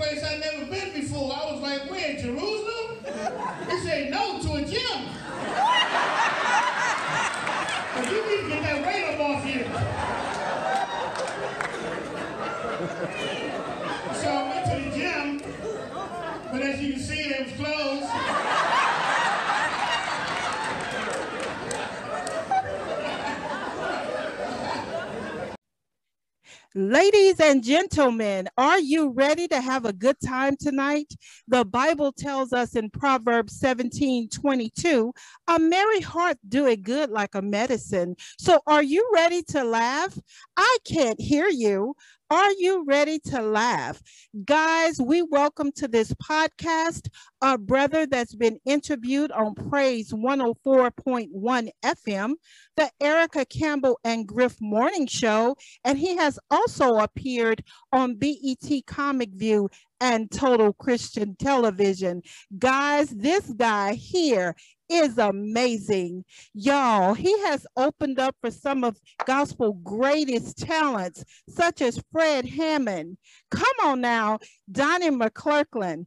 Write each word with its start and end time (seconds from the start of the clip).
place 0.00 0.24
I 0.24 0.38
never 0.38 0.64
been 0.64 0.94
before. 0.94 1.30
I 1.30 1.52
was 1.52 1.60
like, 1.60 1.90
where, 1.90 2.16
Jerusalem? 2.16 3.04
He 3.68 3.80
said, 3.80 4.10
no, 4.10 4.40
to 4.40 4.54
a 4.54 4.62
gym. 4.64 5.04
But 7.94 8.10
you 8.10 8.20
need 8.26 8.42
to 8.44 8.48
get 8.48 8.62
that 8.62 8.80
weight 8.86 9.04
up 9.12 9.20
off 9.20 9.44
you. 9.46 9.64
So 14.20 14.28
I 14.30 14.42
went 14.48 14.64
to 14.70 14.76
the 14.88 14.90
gym, 14.96 15.26
but 16.50 16.62
as 16.62 16.80
you 16.80 16.92
can 16.94 17.02
see, 17.02 17.20
it 17.20 17.46
was 17.46 17.52
closed. 17.56 18.10
Ladies 26.76 27.40
and 27.40 27.64
gentlemen, 27.64 28.48
are 28.56 28.78
you 28.78 29.10
ready 29.10 29.48
to 29.48 29.60
have 29.60 29.84
a 29.84 29.92
good 29.92 30.14
time 30.24 30.56
tonight? 30.56 31.12
The 31.48 31.64
Bible 31.64 32.12
tells 32.12 32.52
us 32.52 32.76
in 32.76 32.90
Proverbs 32.90 33.58
17 33.58 34.28
22, 34.28 35.12
a 35.48 35.58
merry 35.58 36.00
heart 36.00 36.36
doeth 36.48 36.82
good 36.82 37.10
like 37.10 37.34
a 37.34 37.42
medicine. 37.42 38.14
So, 38.38 38.60
are 38.68 38.84
you 38.84 39.10
ready 39.12 39.42
to 39.48 39.64
laugh? 39.64 40.16
I 40.56 40.76
can't 40.84 41.20
hear 41.20 41.48
you. 41.48 41.96
Are 42.32 42.52
you 42.58 42.84
ready 42.86 43.18
to 43.30 43.42
laugh? 43.42 44.00
Guys, 44.44 45.00
we 45.00 45.20
welcome 45.20 45.72
to 45.72 45.88
this 45.88 46.12
podcast 46.14 47.08
a 47.42 47.58
brother 47.58 48.06
that's 48.06 48.36
been 48.36 48.60
interviewed 48.64 49.32
on 49.32 49.56
Praise 49.56 50.12
104.1 50.12 51.70
FM, 51.84 52.34
the 52.76 52.88
Erica 53.00 53.44
Campbell 53.46 53.98
and 54.04 54.28
Griff 54.28 54.54
Morning 54.60 55.08
Show, 55.08 55.56
and 55.84 55.98
he 55.98 56.16
has 56.18 56.38
also 56.52 56.98
appeared 56.98 57.64
on 57.92 58.14
BET 58.14 58.86
Comic 58.86 59.30
View 59.34 59.68
and 60.00 60.30
Total 60.30 60.72
Christian 60.72 61.34
Television. 61.34 62.22
Guys, 62.56 63.10
this 63.10 63.50
guy 63.50 63.94
here 63.94 64.54
is 64.90 65.18
amazing. 65.18 66.24
Y'all, 66.52 67.14
he 67.14 67.38
has 67.42 67.66
opened 67.76 68.18
up 68.18 68.34
for 68.40 68.50
some 68.50 68.84
of 68.84 68.98
gospel 69.24 69.74
greatest 69.74 70.58
talents, 70.58 71.24
such 71.48 71.80
as 71.80 72.02
Fred 72.12 72.46
Hammond. 72.46 73.16
Come 73.50 73.76
on 73.82 74.00
now, 74.00 74.38
Donnie 74.70 75.10
McClurkin. 75.10 76.06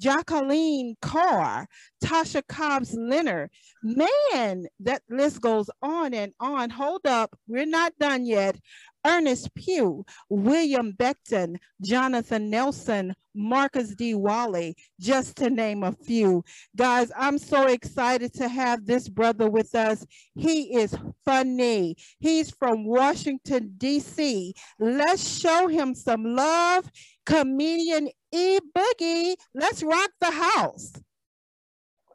Jekalyn 0.00 0.94
Carr, 1.00 1.66
Tasha 2.04 2.42
Cobbs 2.46 2.94
Leonard. 2.94 3.50
Man, 3.82 4.66
that 4.80 5.02
list 5.08 5.40
goes 5.40 5.70
on 5.80 6.12
and 6.12 6.32
on. 6.38 6.68
Hold 6.70 7.06
up, 7.06 7.34
we're 7.48 7.64
not 7.64 7.94
done 7.98 8.26
yet. 8.26 8.58
Ernest 9.06 9.54
Pugh, 9.54 10.04
William 10.28 10.92
Becton, 10.92 11.56
Jonathan 11.80 12.50
Nelson, 12.50 13.14
Marcus 13.36 13.94
D. 13.94 14.14
Wiley, 14.14 14.76
just 14.98 15.36
to 15.36 15.50
name 15.50 15.82
a 15.82 15.92
few. 15.92 16.42
Guys, 16.74 17.12
I'm 17.16 17.38
so 17.38 17.66
excited 17.66 18.32
to 18.34 18.48
have 18.48 18.86
this 18.86 19.08
brother 19.08 19.48
with 19.48 19.74
us. 19.74 20.04
He 20.34 20.74
is 20.76 20.96
funny. 21.24 21.96
He's 22.18 22.50
from 22.50 22.84
Washington, 22.84 23.74
D.C. 23.76 24.54
Let's 24.78 25.38
show 25.38 25.68
him 25.68 25.94
some 25.94 26.24
love. 26.34 26.90
Comedian 27.26 28.08
E 28.32 28.58
Boogie, 28.76 29.34
let's 29.54 29.82
rock 29.82 30.10
the 30.20 30.30
house. 30.30 30.92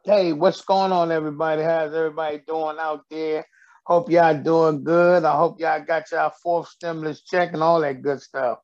Hey, 0.04 0.32
what's 0.32 0.62
going 0.62 0.90
on, 0.90 1.12
everybody? 1.12 1.62
How's 1.62 1.94
everybody 1.94 2.42
doing 2.46 2.76
out 2.80 3.02
there? 3.10 3.46
Hope 3.84 4.10
y'all 4.10 4.40
doing 4.40 4.84
good. 4.84 5.24
I 5.24 5.36
hope 5.36 5.60
y'all 5.60 5.84
got 5.84 6.10
y'all 6.10 6.32
fourth 6.42 6.68
stimulus 6.68 7.22
check 7.22 7.52
and 7.52 7.62
all 7.62 7.80
that 7.80 8.02
good 8.02 8.20
stuff. 8.20 8.58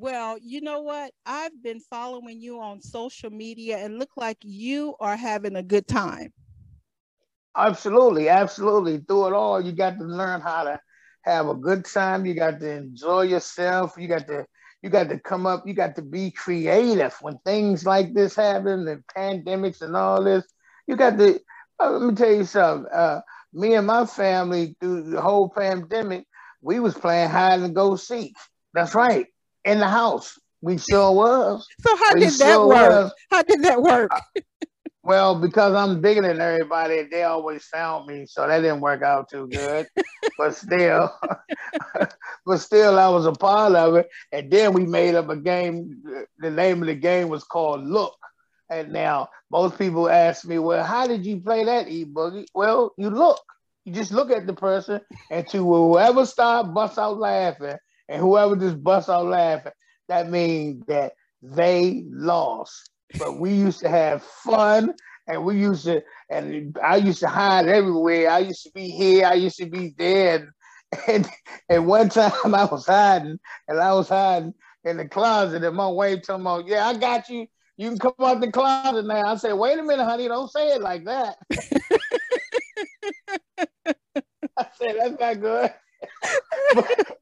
Well, 0.00 0.38
you 0.40 0.60
know 0.60 0.82
what? 0.82 1.12
I've 1.26 1.60
been 1.60 1.80
following 1.80 2.40
you 2.40 2.60
on 2.60 2.80
social 2.80 3.30
media 3.30 3.78
and 3.78 3.98
look 3.98 4.16
like 4.16 4.38
you 4.42 4.94
are 5.00 5.16
having 5.16 5.56
a 5.56 5.62
good 5.62 5.88
time. 5.88 6.32
Absolutely, 7.56 8.28
absolutely. 8.28 8.98
Through 8.98 9.28
it 9.28 9.32
all, 9.32 9.60
you 9.60 9.72
got 9.72 9.98
to 9.98 10.04
learn 10.04 10.40
how 10.40 10.64
to 10.64 10.80
have 11.22 11.48
a 11.48 11.54
good 11.54 11.84
time. 11.84 12.24
You 12.26 12.34
got 12.34 12.60
to 12.60 12.70
enjoy 12.70 13.22
yourself. 13.22 13.96
You 13.98 14.08
got 14.08 14.26
to 14.28 14.46
you 14.82 14.90
got 14.90 15.08
to 15.08 15.18
come 15.18 15.46
up. 15.46 15.66
You 15.66 15.74
got 15.74 15.96
to 15.96 16.02
be 16.02 16.30
creative 16.30 17.16
when 17.20 17.38
things 17.44 17.84
like 17.84 18.14
this 18.14 18.36
happen 18.36 18.86
and 18.86 19.02
pandemics 19.16 19.82
and 19.82 19.96
all 19.96 20.22
this. 20.22 20.44
You 20.86 20.96
got 20.96 21.18
to. 21.18 21.40
Uh, 21.80 21.90
let 21.90 22.08
me 22.08 22.14
tell 22.14 22.32
you 22.32 22.44
something. 22.44 22.90
Uh, 22.92 23.20
me 23.52 23.74
and 23.74 23.86
my 23.86 24.06
family 24.06 24.76
through 24.80 25.10
the 25.10 25.20
whole 25.20 25.48
pandemic, 25.48 26.24
we 26.60 26.78
was 26.78 26.94
playing 26.94 27.30
hide 27.30 27.60
and 27.60 27.74
go 27.74 27.96
seek. 27.96 28.36
That's 28.74 28.94
right, 28.94 29.26
in 29.68 29.78
the 29.78 29.88
house. 29.88 30.38
We 30.60 30.78
sure 30.78 31.12
was. 31.12 31.66
So 31.80 31.96
how 31.96 32.14
we 32.14 32.20
did 32.20 32.32
sure 32.32 32.46
that 32.46 32.66
work? 32.66 32.90
Was. 32.90 33.12
How 33.30 33.42
did 33.42 33.62
that 33.62 33.80
work? 33.80 34.10
Uh, 34.12 34.40
well, 35.04 35.40
because 35.40 35.74
I'm 35.74 36.00
bigger 36.00 36.22
than 36.22 36.40
everybody, 36.40 37.04
they 37.10 37.22
always 37.22 37.64
found 37.64 38.06
me, 38.06 38.26
so 38.26 38.46
that 38.46 38.60
didn't 38.60 38.80
work 38.80 39.02
out 39.02 39.30
too 39.30 39.48
good. 39.48 39.86
but 40.36 40.54
still, 40.54 41.10
but 42.46 42.58
still, 42.58 42.98
I 42.98 43.08
was 43.08 43.24
a 43.26 43.32
part 43.32 43.74
of 43.74 43.94
it. 43.96 44.08
And 44.32 44.50
then 44.50 44.72
we 44.72 44.84
made 44.84 45.14
up 45.14 45.28
a 45.28 45.36
game. 45.36 46.02
The 46.38 46.50
name 46.50 46.82
of 46.82 46.88
the 46.88 46.94
game 46.94 47.28
was 47.28 47.44
called 47.44 47.84
Look. 47.84 48.16
And 48.70 48.92
now 48.92 49.28
most 49.50 49.78
people 49.78 50.10
ask 50.10 50.44
me, 50.44 50.58
well, 50.58 50.84
how 50.84 51.06
did 51.06 51.24
you 51.24 51.40
play 51.40 51.64
that 51.64 51.88
E 51.88 52.04
Boogie? 52.04 52.46
Well, 52.54 52.92
you 52.98 53.08
look. 53.08 53.40
You 53.86 53.94
just 53.94 54.12
look 54.12 54.30
at 54.30 54.46
the 54.46 54.52
person 54.52 55.00
and 55.30 55.48
to 55.48 55.64
whoever 55.64 56.26
start 56.26 56.74
bust 56.74 56.98
out 56.98 57.18
laughing 57.18 57.78
and 58.08 58.20
whoever 58.20 58.56
just 58.56 58.82
bust 58.82 59.08
out 59.08 59.26
laughing, 59.26 59.72
that 60.08 60.30
means 60.30 60.84
that 60.86 61.12
they 61.42 62.04
lost. 62.08 62.90
But 63.18 63.38
we 63.38 63.52
used 63.52 63.80
to 63.80 63.88
have 63.88 64.22
fun 64.22 64.94
and 65.26 65.44
we 65.44 65.58
used 65.58 65.84
to, 65.84 66.02
and 66.30 66.76
I 66.82 66.96
used 66.96 67.20
to 67.20 67.28
hide 67.28 67.68
everywhere. 67.68 68.30
I 68.30 68.40
used 68.40 68.62
to 68.64 68.70
be 68.72 68.88
here, 68.88 69.26
I 69.26 69.34
used 69.34 69.58
to 69.58 69.66
be 69.66 69.94
there. 69.96 70.52
And, 71.06 71.28
and, 71.68 71.86
one 71.86 72.08
time 72.08 72.54
I 72.54 72.64
was 72.64 72.86
hiding 72.86 73.38
and 73.68 73.78
I 73.78 73.92
was 73.92 74.08
hiding 74.08 74.54
in 74.84 74.96
the 74.96 75.06
closet 75.06 75.62
and 75.62 75.76
my 75.76 75.86
wife 75.86 76.22
told 76.22 76.42
me, 76.42 76.70
yeah, 76.70 76.86
I 76.86 76.96
got 76.96 77.28
you 77.28 77.46
you 77.78 77.90
can 77.90 77.98
come 77.98 78.12
out 78.20 78.40
the 78.40 78.50
closet 78.50 79.06
now. 79.06 79.24
I 79.24 79.36
said, 79.36 79.52
wait 79.52 79.78
a 79.78 79.82
minute, 79.84 80.04
honey, 80.04 80.26
don't 80.26 80.50
say 80.50 80.70
it 80.72 80.82
like 80.82 81.04
that. 81.04 81.36
I 84.56 84.66
said, 84.76 84.96
that's 84.98 85.20
not 85.20 85.40
good. 85.40 85.72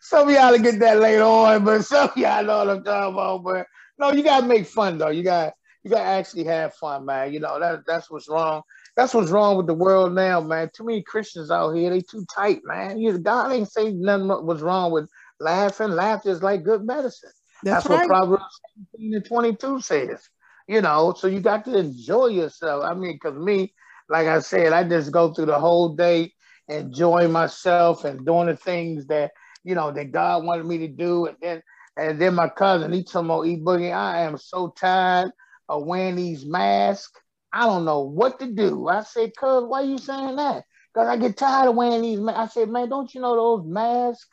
some 0.00 0.28
of 0.28 0.34
y'all 0.34 0.56
to 0.56 0.62
get 0.62 0.78
that 0.80 1.00
later 1.00 1.22
on, 1.22 1.64
but 1.64 1.82
some 1.82 2.08
of 2.08 2.16
y'all 2.16 2.44
know 2.44 2.58
what 2.58 2.70
I'm 2.70 2.84
talking 2.84 3.14
about. 3.14 3.44
But 3.44 3.66
no, 3.98 4.12
you 4.12 4.22
gotta 4.22 4.46
make 4.46 4.66
fun 4.66 4.98
though. 4.98 5.10
You 5.10 5.22
got 5.22 5.52
you 5.84 5.90
gotta 5.90 6.04
actually 6.04 6.44
have 6.44 6.74
fun, 6.74 7.04
man. 7.04 7.32
You 7.32 7.40
know, 7.40 7.58
that 7.60 7.80
that's 7.86 8.10
what's 8.10 8.28
wrong. 8.28 8.62
That's 8.96 9.14
what's 9.14 9.30
wrong 9.30 9.56
with 9.56 9.66
the 9.66 9.74
world 9.74 10.14
now, 10.14 10.40
man. 10.40 10.70
Too 10.74 10.84
many 10.84 11.02
Christians 11.02 11.50
out 11.50 11.72
here, 11.72 11.90
they 11.90 12.00
too 12.00 12.26
tight, 12.34 12.60
man. 12.64 12.98
You 12.98 13.18
God 13.18 13.52
ain't 13.52 13.70
say 13.70 13.92
nothing 13.92 14.28
was 14.28 14.62
wrong 14.62 14.92
with 14.92 15.08
laughing. 15.40 15.90
Laughter 15.90 16.30
is 16.30 16.42
like 16.42 16.64
good 16.64 16.84
medicine. 16.84 17.30
That's, 17.62 17.86
That's 17.86 17.90
right. 17.90 18.08
what 18.08 18.18
Proverbs 18.18 18.60
17 18.96 19.14
and 19.14 19.24
22 19.24 19.80
says. 19.80 20.28
You 20.66 20.82
know, 20.82 21.14
so 21.16 21.28
you 21.28 21.40
got 21.40 21.64
to 21.64 21.78
enjoy 21.78 22.26
yourself. 22.26 22.84
I 22.84 22.92
mean, 22.94 23.14
because 23.14 23.38
me, 23.38 23.72
like 24.10 24.26
I 24.26 24.40
said, 24.40 24.72
I 24.72 24.84
just 24.84 25.10
go 25.10 25.32
through 25.32 25.46
the 25.46 25.58
whole 25.58 25.94
day 25.94 26.32
enjoying 26.68 27.32
myself 27.32 28.04
and 28.04 28.24
doing 28.24 28.46
the 28.46 28.56
things 28.56 29.06
that, 29.06 29.32
you 29.64 29.74
know, 29.74 29.90
that 29.92 30.12
God 30.12 30.44
wanted 30.44 30.66
me 30.66 30.78
to 30.78 30.88
do. 30.88 31.26
And 31.26 31.36
then 31.40 31.62
and 31.96 32.20
then 32.20 32.34
my 32.34 32.48
cousin, 32.48 32.92
he 32.92 33.02
told 33.02 33.26
me, 33.26 33.52
E 33.52 33.56
Boogie, 33.60 33.92
I 33.92 34.22
am 34.22 34.38
so 34.38 34.68
tired 34.68 35.32
of 35.68 35.84
wearing 35.84 36.16
these 36.16 36.46
masks. 36.46 37.20
I 37.52 37.66
don't 37.66 37.84
know 37.84 38.02
what 38.02 38.38
to 38.38 38.46
do. 38.46 38.88
I 38.88 39.02
said, 39.02 39.32
cuz, 39.36 39.64
why 39.64 39.80
you 39.80 39.98
saying 39.98 40.36
that? 40.36 40.64
Because 40.94 41.08
I 41.08 41.16
get 41.16 41.36
tired 41.36 41.68
of 41.68 41.74
wearing 41.74 42.02
these 42.02 42.20
masks. 42.20 42.40
I 42.40 42.46
said, 42.60 42.68
man, 42.68 42.88
don't 42.88 43.12
you 43.12 43.20
know 43.20 43.34
those 43.34 43.66
masks 43.66 44.28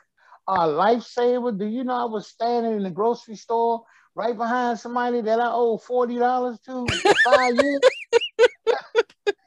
are 0.48 0.68
lifesaver. 0.68 1.58
Do 1.58 1.66
you 1.66 1.84
know 1.84 1.94
I 1.94 2.06
was 2.06 2.28
standing 2.28 2.74
in 2.74 2.84
the 2.84 2.92
grocery 2.92 3.36
store 3.36 3.84
right 4.14 4.38
behind 4.38 4.80
somebody 4.80 5.22
that 5.22 5.40
I 5.40 5.50
owe 5.52 5.78
forty 5.78 6.18
dollars 6.20 6.60
to 6.68 6.86
five 7.24 7.54
years, 7.56 7.82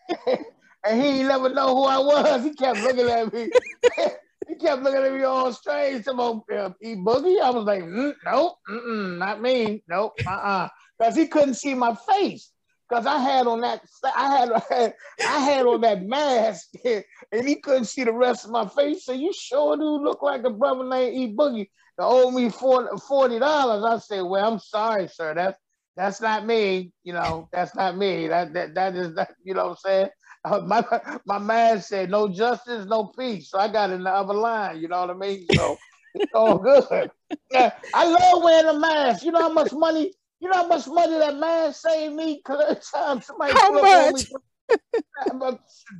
and 0.88 1.02
he 1.02 1.23
never 1.23 1.49
know 1.49 1.75
who 1.75 1.85
I 1.85 1.99
was. 1.99 2.44
He 2.44 2.55
kept 2.55 2.81
looking 2.81 3.08
at 3.08 3.32
me. 3.32 3.50
he 4.49 4.55
kept 4.56 4.82
looking 4.82 5.02
at 5.02 5.12
me 5.12 5.23
all 5.23 5.52
strange. 5.52 6.05
Some 6.05 6.20
old 6.20 6.43
uh, 6.50 6.70
E 6.82 6.94
Boogie. 6.94 7.40
I 7.40 7.50
was 7.50 7.64
like, 7.64 7.82
mm, 7.82 8.14
nope, 8.25 8.56
not 8.69 9.40
me. 9.40 9.82
Nope, 9.88 10.12
uh, 10.26 10.31
uh 10.31 10.69
because 10.99 11.17
he 11.17 11.26
couldn't 11.26 11.55
see 11.55 11.75
my 11.75 11.94
face 12.11 12.50
because 12.88 13.06
I 13.06 13.19
had 13.19 13.46
on 13.46 13.61
that 13.61 13.82
I 14.17 14.37
had 14.37 14.94
I 15.26 15.40
had 15.40 15.67
on 15.67 15.81
that 15.82 16.02
mask 16.02 16.70
and 16.85 17.46
he 17.49 17.56
couldn't 17.56 17.85
see 17.85 18.05
the 18.05 18.12
rest 18.12 18.44
of 18.44 18.50
my 18.50 18.67
face. 18.67 19.05
So 19.05 19.12
you 19.12 19.32
sure 19.32 19.76
do 19.76 20.02
look 20.02 20.23
like 20.23 20.44
a 20.44 20.50
brother 20.50 20.85
named 20.85 21.17
E 21.17 21.35
Boogie 21.35 21.69
that 21.96 22.05
owed 22.05 22.35
me 22.35 22.49
forty 22.50 23.38
dollars. 23.38 23.85
I 23.85 23.99
said, 23.99 24.23
well, 24.23 24.52
I'm 24.52 24.58
sorry, 24.58 25.08
sir. 25.08 25.35
That's 25.35 25.58
that's 25.96 26.20
not 26.20 26.46
me. 26.46 26.93
You 27.02 27.12
know, 27.12 27.49
that's 27.52 27.75
not 27.75 27.96
me. 27.96 28.29
That 28.29 28.55
that 28.55 28.75
that 28.75 28.94
is 28.94 29.14
that. 29.14 29.35
You 29.44 29.55
know 29.55 29.64
what 29.64 29.70
I'm 29.70 29.76
saying? 29.76 30.08
Uh, 30.48 30.60
my 30.66 30.84
my 31.26 31.38
man 31.38 31.80
said, 31.80 32.10
no 32.10 32.28
justice, 32.28 32.86
no 32.86 33.06
peace. 33.06 33.50
So 33.50 33.58
I 33.58 33.68
got 33.68 33.90
in 33.90 34.04
the 34.04 34.10
other 34.10 34.34
line. 34.34 34.80
You 34.80 34.88
know 34.88 35.00
what 35.00 35.10
I 35.10 35.14
mean? 35.14 35.46
So 35.54 35.78
it's 36.14 36.32
all 36.34 36.58
good. 36.90 37.10
Yeah, 37.50 37.72
I 37.94 38.04
love 38.06 38.42
wearing 38.42 38.76
a 38.76 38.78
mask. 38.78 39.24
You 39.24 39.32
know 39.32 39.40
how 39.40 39.52
much 39.52 39.72
money? 39.72 40.12
You 40.40 40.48
know 40.48 40.56
how 40.56 40.66
much 40.66 40.86
money 40.86 41.18
that 41.18 41.36
mask 41.36 41.80
saved 41.80 42.14
me? 42.14 42.40
Cause 42.42 42.88
somebody 43.22 43.54
how 43.54 43.80
much? 44.10 44.26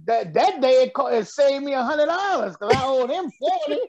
that 0.06 0.34
that 0.34 0.60
day 0.60 0.82
it, 0.84 0.94
cost, 0.94 1.14
it 1.14 1.26
saved 1.26 1.64
me 1.64 1.72
a 1.72 1.82
hundred 1.82 2.06
dollars 2.06 2.52
because 2.52 2.72
I 2.72 2.84
owed 2.84 3.10
him 3.10 3.30
forty, 3.38 3.80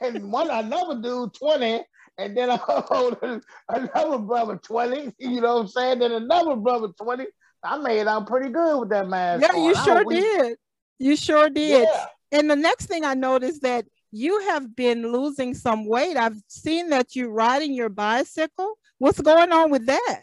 and 0.00 0.32
one 0.32 0.50
another 0.50 1.00
dude 1.00 1.34
twenty, 1.34 1.82
and 2.18 2.36
then 2.36 2.50
I 2.50 2.58
owed 2.90 3.42
another 3.68 4.18
brother 4.18 4.56
twenty. 4.56 5.12
You 5.18 5.40
know 5.40 5.54
what 5.54 5.60
I'm 5.62 5.68
saying? 5.68 5.98
Then 6.00 6.12
another 6.12 6.56
brother 6.56 6.88
twenty. 7.00 7.26
I 7.64 7.78
made 7.78 8.06
out 8.06 8.26
pretty 8.26 8.50
good 8.50 8.80
with 8.80 8.88
that 8.90 9.08
mask. 9.08 9.42
Yeah, 9.42 9.56
you 9.56 9.74
sure 9.74 10.04
did. 10.04 10.56
You 10.98 11.16
sure 11.16 11.48
did. 11.48 11.88
Yeah. 11.88 12.06
And 12.32 12.50
the 12.50 12.56
next 12.56 12.86
thing 12.86 13.04
I 13.04 13.14
noticed 13.14 13.62
that 13.62 13.84
you 14.10 14.40
have 14.40 14.76
been 14.76 15.10
losing 15.10 15.54
some 15.54 15.86
weight. 15.86 16.16
I've 16.16 16.36
seen 16.48 16.90
that 16.90 17.16
you're 17.16 17.32
riding 17.32 17.74
your 17.74 17.88
bicycle. 17.88 18.78
What's 18.98 19.20
going 19.20 19.52
on 19.52 19.70
with 19.70 19.86
that? 19.86 20.22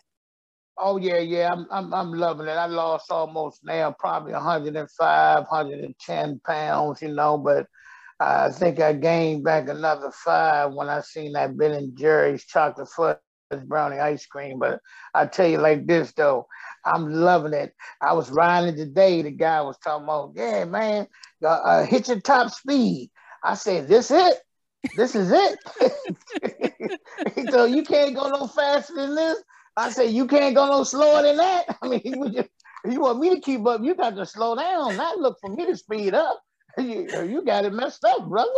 Oh 0.78 0.98
yeah, 0.98 1.18
yeah, 1.20 1.52
I'm 1.52 1.68
I'm 1.70 1.94
I'm 1.94 2.14
loving 2.14 2.48
it. 2.48 2.52
I 2.52 2.68
lost 2.68 3.12
almost 3.12 3.66
now 3.66 3.94
probably 4.00 4.32
105, 4.32 5.38
110 5.50 6.42
pounds, 6.46 7.02
you 7.02 7.10
know, 7.10 7.38
but 7.38 7.68
I 8.22 8.50
think 8.50 8.80
I 8.80 8.94
gained 8.94 9.44
back 9.44 9.68
another 9.68 10.12
five 10.12 10.74
when 10.74 10.88
I 10.88 11.02
seen 11.02 11.34
that 11.34 11.58
Ben 11.58 11.72
and 11.72 11.98
Jerry's 11.98 12.46
chocolate 12.46 12.88
fudge 12.90 13.18
brownie 13.66 14.00
ice 14.00 14.26
cream. 14.26 14.60
But 14.60 14.80
I 15.14 15.26
tell 15.26 15.48
you 15.48 15.58
like 15.58 15.86
this 15.86 16.14
though, 16.14 16.48
I'm 16.86 17.12
loving 17.12 17.54
it. 17.54 17.74
I 18.02 18.14
was 18.14 18.30
riding 18.32 18.76
today. 18.76 19.22
The 19.22 19.32
guy 19.32 19.62
was 19.62 19.78
talking 19.78 20.06
about, 20.06 20.34
yeah, 20.36 20.66
man, 20.66 21.08
uh, 21.44 21.48
uh, 21.48 21.86
hit 21.86 22.08
your 22.08 22.20
top 22.20 22.52
speed. 22.52 23.12
I 23.44 23.54
said, 23.56 23.88
this 23.88 24.12
it? 24.12 24.38
This 24.96 25.16
is 25.16 25.32
it? 25.32 26.90
so 27.52 27.66
you 27.66 27.84
can't 27.84 28.16
go 28.16 28.30
no 28.30 28.48
faster 28.48 28.96
than 28.96 29.16
this? 29.16 29.38
I 29.78 29.90
said, 29.90 30.12
you 30.12 30.28
can't 30.28 30.56
go 30.56 30.68
no 30.68 30.84
slower 30.84 31.22
than 31.22 31.38
that. 31.38 31.78
I 31.82 31.88
mean, 31.88 32.02
you, 32.04 32.30
just, 32.30 32.50
you 32.86 33.02
want 33.02 33.20
me 33.20 33.36
to 33.36 33.42
keep 33.42 33.66
up, 33.66 33.82
you 33.84 33.96
got 33.96 34.16
to 34.16 34.26
slow 34.26 34.56
down, 34.56 34.98
not 34.98 35.18
look 35.18 35.38
for 35.40 35.50
me 35.50 35.66
to 35.66 35.78
speed 35.78 36.14
up. 36.14 36.42
You, 36.78 37.24
you 37.24 37.44
got 37.44 37.66
it 37.66 37.74
messed 37.74 38.06
up, 38.06 38.30
brother. 38.30 38.50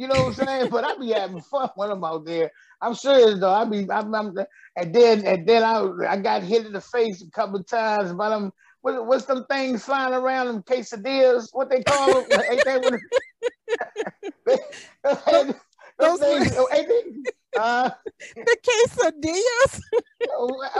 You 0.00 0.08
know 0.08 0.22
what 0.22 0.40
I'm 0.40 0.46
saying? 0.46 0.70
but 0.70 0.82
I 0.82 0.96
be 0.96 1.10
having 1.10 1.42
fun 1.42 1.68
when 1.74 1.90
I'm 1.90 2.02
out 2.02 2.24
there. 2.24 2.50
I'm 2.80 2.94
serious 2.94 3.38
though. 3.38 3.52
I 3.52 3.66
be, 3.66 3.86
I'm, 3.90 4.14
I'm, 4.14 4.34
and 4.74 4.94
then, 4.94 5.26
and 5.26 5.46
then 5.46 5.62
I, 5.62 5.84
I 6.08 6.16
got 6.16 6.42
hit 6.42 6.64
in 6.64 6.72
the 6.72 6.80
face 6.80 7.22
a 7.22 7.30
couple 7.30 7.62
times 7.62 8.14
by 8.14 8.30
them. 8.30 8.50
What, 8.80 9.06
what's 9.06 9.26
them 9.26 9.44
things 9.50 9.84
flying 9.84 10.14
around 10.14 10.46
them 10.46 10.62
quesadillas? 10.62 11.50
What 11.52 11.68
they 11.68 11.82
call 11.82 12.14
them? 12.14 12.40
Ain't 12.50 12.64
that 12.64 12.82
what? 12.82 13.00
they, 14.46 14.56
they, 15.44 15.52
those 15.98 16.18
things, 16.18 16.56
uh, 17.58 17.90
the 18.36 18.56
quesadillas. 18.64 19.80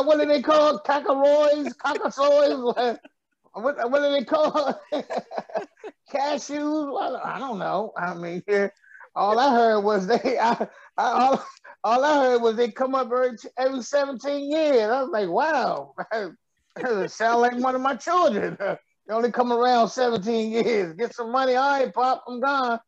what 0.03 0.19
are 0.19 0.27
they 0.27 0.41
called? 0.41 0.83
Cackaroys, 0.87 1.75
cackasoys. 1.77 2.99
What, 3.53 3.91
what 3.91 4.01
are 4.01 4.13
they 4.13 4.25
called? 4.25 4.77
Cashews? 6.11 7.21
I 7.23 7.39
don't 7.39 7.59
know. 7.59 7.93
I 7.99 8.15
mean, 8.15 8.43
all 9.15 9.39
I 9.39 9.53
heard 9.55 9.81
was 9.81 10.07
they. 10.07 10.39
I, 10.41 10.67
I, 10.97 11.11
all, 11.13 11.45
all 11.83 12.05
I 12.05 12.25
heard 12.25 12.43
was 12.43 12.57
they 12.57 12.71
come 12.71 12.95
up 12.95 13.11
every, 13.13 13.37
every 13.59 13.83
17 13.83 14.51
years. 14.51 14.91
I 14.91 15.03
was 15.03 15.11
like, 15.11 15.29
wow, 15.29 15.95
it 16.77 17.11
sound 17.11 17.41
like 17.41 17.57
one 17.59 17.75
of 17.75 17.81
my 17.81 17.97
children. 17.97 18.57
They 19.07 19.17
only 19.17 19.33
come 19.33 19.53
around 19.53 19.89
17 19.89 20.53
years. 20.53 20.93
Get 20.93 21.13
some 21.13 21.33
money. 21.33 21.57
All 21.57 21.81
right, 21.81 21.93
Pop, 21.93 22.23
I'm 22.29 22.39
gone. 22.39 22.79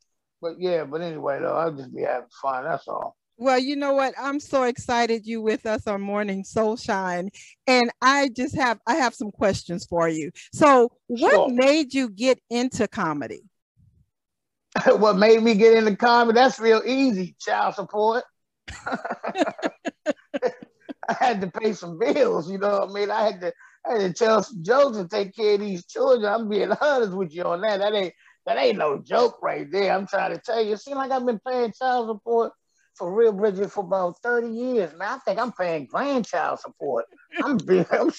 But 0.41 0.53
yeah, 0.61 0.85
but 0.85 1.01
anyway, 1.01 1.41
though, 1.41 1.57
I'll 1.57 1.73
just 1.73 1.93
be 1.93 2.03
having 2.03 2.29
fun. 2.41 2.63
That's 2.63 2.87
all. 2.87 3.17
Well, 3.39 3.59
you 3.59 3.75
know 3.75 3.95
what? 3.95 4.15
I'm 4.17 4.39
so 4.39 4.63
excited 4.63 5.27
you 5.27 5.43
with 5.43 5.67
us 5.67 5.89
on 5.89 6.01
Morning 6.01 6.45
Soul 6.45 6.77
Shine. 6.77 7.29
And 7.67 7.91
I 8.01 8.29
just 8.29 8.55
have 8.55 8.79
I 8.87 8.95
have 8.95 9.15
some 9.15 9.33
questions 9.33 9.85
for 9.85 10.09
you. 10.09 10.31
So 10.53 10.93
what 11.09 11.33
sure. 11.33 11.49
made 11.49 11.93
you 11.93 12.09
get 12.09 12.39
into 12.51 12.87
comedy? 12.87 13.43
what 14.99 15.17
made 15.17 15.43
me 15.43 15.55
get 15.55 15.76
into 15.76 15.96
comedy? 15.96 16.37
That's 16.37 16.58
real 16.58 16.82
easy. 16.84 17.37
Child 17.40 17.75
support. 17.75 18.25
I 21.08 21.14
had 21.19 21.40
to 21.40 21.50
pay 21.50 21.73
some 21.73 21.99
bills, 21.99 22.50
you 22.50 22.58
know 22.58 22.81
what 22.81 22.90
I 22.90 22.93
mean? 22.93 23.11
I 23.11 23.23
had 23.23 23.40
to 23.40 23.52
I 23.87 23.93
had 23.94 24.17
to 24.17 24.25
tell 24.25 24.43
some 24.43 24.62
jokes 24.62 24.96
and 24.96 25.11
take 25.11 25.34
care 25.34 25.55
of 25.55 25.61
these 25.61 25.87
children. 25.87 26.32
I'm 26.32 26.49
being 26.49 26.70
honest 26.81 27.12
with 27.12 27.34
you 27.34 27.43
on 27.44 27.61
that. 27.62 27.79
That 27.79 27.94
ain't 27.94 28.14
that 28.46 28.58
ain't 28.58 28.79
no 28.79 28.99
joke 28.99 29.38
right 29.43 29.67
there. 29.70 29.93
I'm 29.93 30.06
trying 30.06 30.32
to 30.32 30.38
tell 30.38 30.62
you. 30.62 30.75
It 30.75 30.81
seems 30.81 30.96
like 30.96 31.11
I've 31.11 31.26
been 31.26 31.40
paying 31.46 31.73
child 31.73 32.08
support 32.08 32.52
for 32.96 33.14
Real 33.14 33.32
Bridget 33.32 33.70
for 33.70 33.84
about 33.84 34.17
30 34.23 34.49
years, 34.49 34.93
man. 34.96 35.08
I 35.14 35.19
think 35.19 35.38
I'm 35.38 35.52
paying 35.52 35.87
grandchild 35.87 36.61
support. 36.61 37.06
I'm 37.43 37.56
being, 37.56 37.87
I'm, 37.90 38.11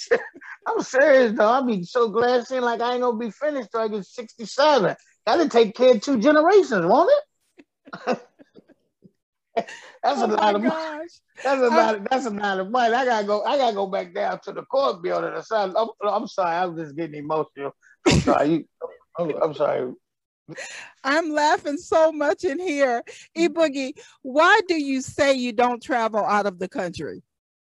I'm 0.67 0.81
serious 0.81 1.33
though. 1.33 1.47
I'll 1.47 1.65
be 1.65 1.83
so 1.83 2.09
glad 2.09 2.45
seems 2.45 2.63
like 2.63 2.81
I 2.81 2.93
ain't 2.93 3.01
gonna 3.01 3.17
be 3.17 3.31
finished 3.31 3.69
till 3.71 3.81
I 3.81 3.87
get 3.87 4.05
67. 4.05 4.95
That'll 5.25 5.49
take 5.49 5.75
care 5.75 5.91
of 5.91 6.01
two 6.01 6.19
generations, 6.19 6.85
won't 6.85 7.11
it? 7.11 8.19
that's 10.03 10.21
oh 10.21 10.25
a 10.25 10.27
lot 10.27 10.55
of 10.55 10.63
money. 10.63 11.07
That's 11.43 11.61
a 11.61 11.67
lot. 11.67 11.95
Of, 11.95 12.07
that's 12.09 12.25
a 12.25 12.29
lot 12.29 12.59
of 12.59 12.71
money. 12.71 12.93
I 12.93 13.05
gotta 13.05 13.25
go. 13.25 13.43
I 13.43 13.57
gotta 13.57 13.75
go 13.75 13.87
back 13.87 14.13
down 14.13 14.39
to 14.41 14.51
the 14.51 14.63
court 14.63 15.01
building. 15.01 15.31
I'm, 15.51 15.75
I'm 16.01 16.27
sorry. 16.27 16.55
I'm 16.55 16.75
just 16.75 16.95
getting 16.95 17.23
emotional. 17.23 17.73
I'm 18.07 18.19
sorry. 18.19 18.67
I'm, 19.17 19.31
I'm 19.41 19.53
sorry. 19.53 19.93
I'm 21.03 21.29
laughing 21.29 21.77
so 21.77 22.11
much 22.11 22.43
in 22.43 22.59
here. 22.59 23.03
E 23.35 23.47
Boogie, 23.47 23.93
why 24.21 24.59
do 24.67 24.75
you 24.75 25.01
say 25.01 25.33
you 25.33 25.53
don't 25.53 25.81
travel 25.81 26.23
out 26.25 26.45
of 26.45 26.59
the 26.59 26.67
country? 26.67 27.23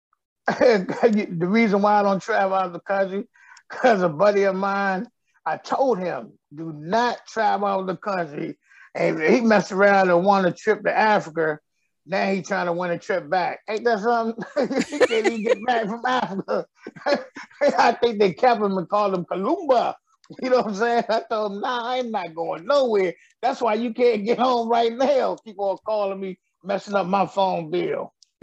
the 0.46 1.36
reason 1.40 1.82
why 1.82 2.00
I 2.00 2.02
don't 2.02 2.22
travel 2.22 2.56
out 2.56 2.66
of 2.66 2.72
the 2.72 2.80
country, 2.80 3.28
because 3.70 4.02
a 4.02 4.08
buddy 4.08 4.44
of 4.44 4.56
mine, 4.56 5.06
I 5.44 5.56
told 5.56 5.98
him, 5.98 6.32
do 6.54 6.72
not 6.72 7.26
travel 7.26 7.66
out 7.66 7.80
of 7.80 7.86
the 7.86 7.96
country. 7.96 8.58
And 8.94 9.20
he 9.20 9.40
messed 9.40 9.72
around 9.72 10.10
and 10.10 10.24
won 10.24 10.44
a 10.44 10.52
trip 10.52 10.84
to 10.84 10.96
Africa. 10.96 11.58
Now 12.04 12.30
he's 12.30 12.46
trying 12.46 12.66
to 12.66 12.72
win 12.72 12.90
a 12.90 12.98
trip 12.98 13.30
back. 13.30 13.60
Ain't 13.68 13.84
that 13.84 14.00
something? 14.00 14.44
he 14.90 14.98
can't 14.98 15.26
even 15.26 15.42
get 15.42 15.64
back 15.66 15.86
from 15.86 16.04
Africa. 16.04 16.66
I 17.60 17.92
think 17.92 18.18
they 18.18 18.32
kept 18.32 18.60
him 18.60 18.76
and 18.76 18.88
called 18.88 19.14
him 19.14 19.24
Kalumba. 19.24 19.94
You 20.42 20.50
know 20.50 20.58
what 20.58 20.68
I'm 20.68 20.74
saying? 20.74 21.04
I 21.08 21.22
told 21.30 21.52
him, 21.52 21.60
nah, 21.60 21.92
I'm 21.92 22.10
not 22.10 22.34
going 22.34 22.66
nowhere. 22.66 23.14
That's 23.40 23.60
why 23.60 23.74
you 23.74 23.92
can't 23.92 24.24
get 24.24 24.38
home 24.38 24.68
right 24.68 24.92
now. 24.92 25.36
People 25.44 25.70
are 25.70 25.78
calling 25.84 26.20
me, 26.20 26.38
messing 26.64 26.94
up 26.94 27.06
my 27.06 27.26
phone 27.26 27.70
bill. 27.70 28.12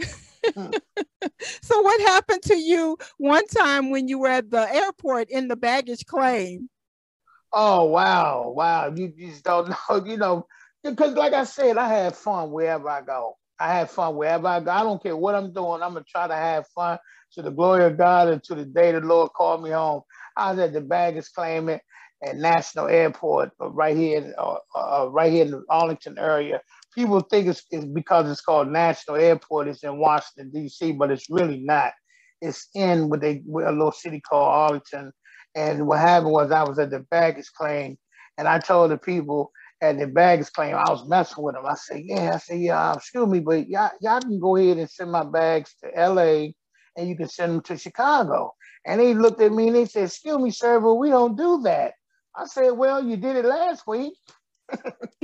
so 1.62 1.80
what 1.80 2.00
happened 2.02 2.42
to 2.42 2.56
you 2.56 2.96
one 3.18 3.46
time 3.46 3.90
when 3.90 4.08
you 4.08 4.18
were 4.18 4.28
at 4.28 4.50
the 4.50 4.72
airport 4.74 5.30
in 5.30 5.48
the 5.48 5.56
baggage 5.56 6.06
claim? 6.06 6.68
Oh 7.52 7.84
wow, 7.86 8.52
wow. 8.54 8.92
You, 8.94 9.12
just 9.18 9.44
don't 9.44 9.68
know, 9.90 10.04
you 10.04 10.16
know, 10.16 10.46
because 10.84 11.14
like 11.14 11.32
I 11.32 11.44
said, 11.44 11.78
I 11.78 11.88
have 11.88 12.16
fun 12.16 12.50
wherever 12.52 12.88
I 12.88 13.02
go. 13.02 13.36
I 13.58 13.74
have 13.74 13.90
fun 13.90 14.16
wherever 14.16 14.46
I 14.46 14.60
go. 14.60 14.70
I 14.70 14.82
don't 14.82 15.02
care 15.02 15.16
what 15.16 15.34
I'm 15.34 15.52
doing. 15.52 15.82
I'm 15.82 15.92
gonna 15.92 16.04
try 16.08 16.26
to 16.26 16.34
have 16.34 16.66
fun 16.68 16.98
to 17.32 17.42
the 17.42 17.50
glory 17.50 17.84
of 17.84 17.98
God 17.98 18.28
and 18.28 18.42
to 18.44 18.54
the 18.54 18.64
day 18.64 18.92
the 18.92 19.00
Lord 19.00 19.32
called 19.36 19.62
me 19.62 19.70
home. 19.70 20.02
I 20.36 20.50
was 20.50 20.60
at 20.60 20.72
the 20.72 20.80
baggage 20.80 21.26
claimant 21.34 21.82
at 22.24 22.36
National 22.36 22.86
Airport, 22.88 23.50
uh, 23.60 23.70
right 23.70 23.96
here, 23.96 24.18
in, 24.18 24.34
uh, 24.38 24.56
uh, 24.74 25.08
right 25.10 25.32
here 25.32 25.44
in 25.44 25.50
the 25.50 25.64
Arlington 25.68 26.18
area. 26.18 26.60
People 26.94 27.20
think 27.20 27.46
it's, 27.46 27.64
it's 27.70 27.84
because 27.84 28.30
it's 28.30 28.40
called 28.40 28.68
National 28.68 29.16
Airport. 29.16 29.68
It's 29.68 29.84
in 29.84 29.98
Washington 29.98 30.50
D.C., 30.52 30.92
but 30.92 31.10
it's 31.10 31.30
really 31.30 31.60
not. 31.60 31.92
It's 32.42 32.68
in 32.74 33.08
what 33.08 33.20
they 33.20 33.42
a 33.46 33.70
little 33.72 33.92
city 33.92 34.20
called 34.20 34.48
Arlington. 34.48 35.12
And 35.54 35.86
what 35.86 35.98
happened 35.98 36.32
was 36.32 36.50
I 36.50 36.62
was 36.62 36.78
at 36.78 36.90
the 36.90 37.00
baggage 37.00 37.52
claim, 37.52 37.98
and 38.38 38.46
I 38.46 38.58
told 38.58 38.90
the 38.90 38.98
people 38.98 39.52
at 39.82 39.98
the 39.98 40.06
baggage 40.06 40.52
claim 40.52 40.74
I 40.74 40.90
was 40.90 41.08
messing 41.08 41.42
with 41.42 41.54
them. 41.54 41.66
I 41.66 41.74
said, 41.74 42.02
"Yeah," 42.04 42.34
I 42.34 42.38
said, 42.38 42.60
"Yeah, 42.60 42.94
excuse 42.94 43.28
me, 43.28 43.40
but 43.40 43.68
y'all, 43.68 43.90
y'all 44.00 44.20
can 44.20 44.38
go 44.38 44.56
ahead 44.56 44.78
and 44.78 44.88
send 44.90 45.10
my 45.10 45.24
bags 45.24 45.74
to 45.82 45.94
L.A. 45.94 46.54
and 46.96 47.08
you 47.08 47.16
can 47.16 47.28
send 47.28 47.52
them 47.52 47.60
to 47.62 47.76
Chicago." 47.76 48.54
And 48.86 49.00
they 49.00 49.14
looked 49.14 49.40
at 49.40 49.52
me 49.52 49.68
and 49.68 49.76
they 49.76 49.86
said, 49.86 50.04
Excuse 50.04 50.38
me, 50.38 50.50
sir, 50.50 50.80
but 50.80 50.94
we 50.94 51.10
don't 51.10 51.36
do 51.36 51.60
that. 51.62 51.94
I 52.34 52.46
said, 52.46 52.70
Well, 52.70 53.04
you 53.04 53.16
did 53.16 53.36
it 53.36 53.44
last 53.44 53.86
week. 53.86 54.14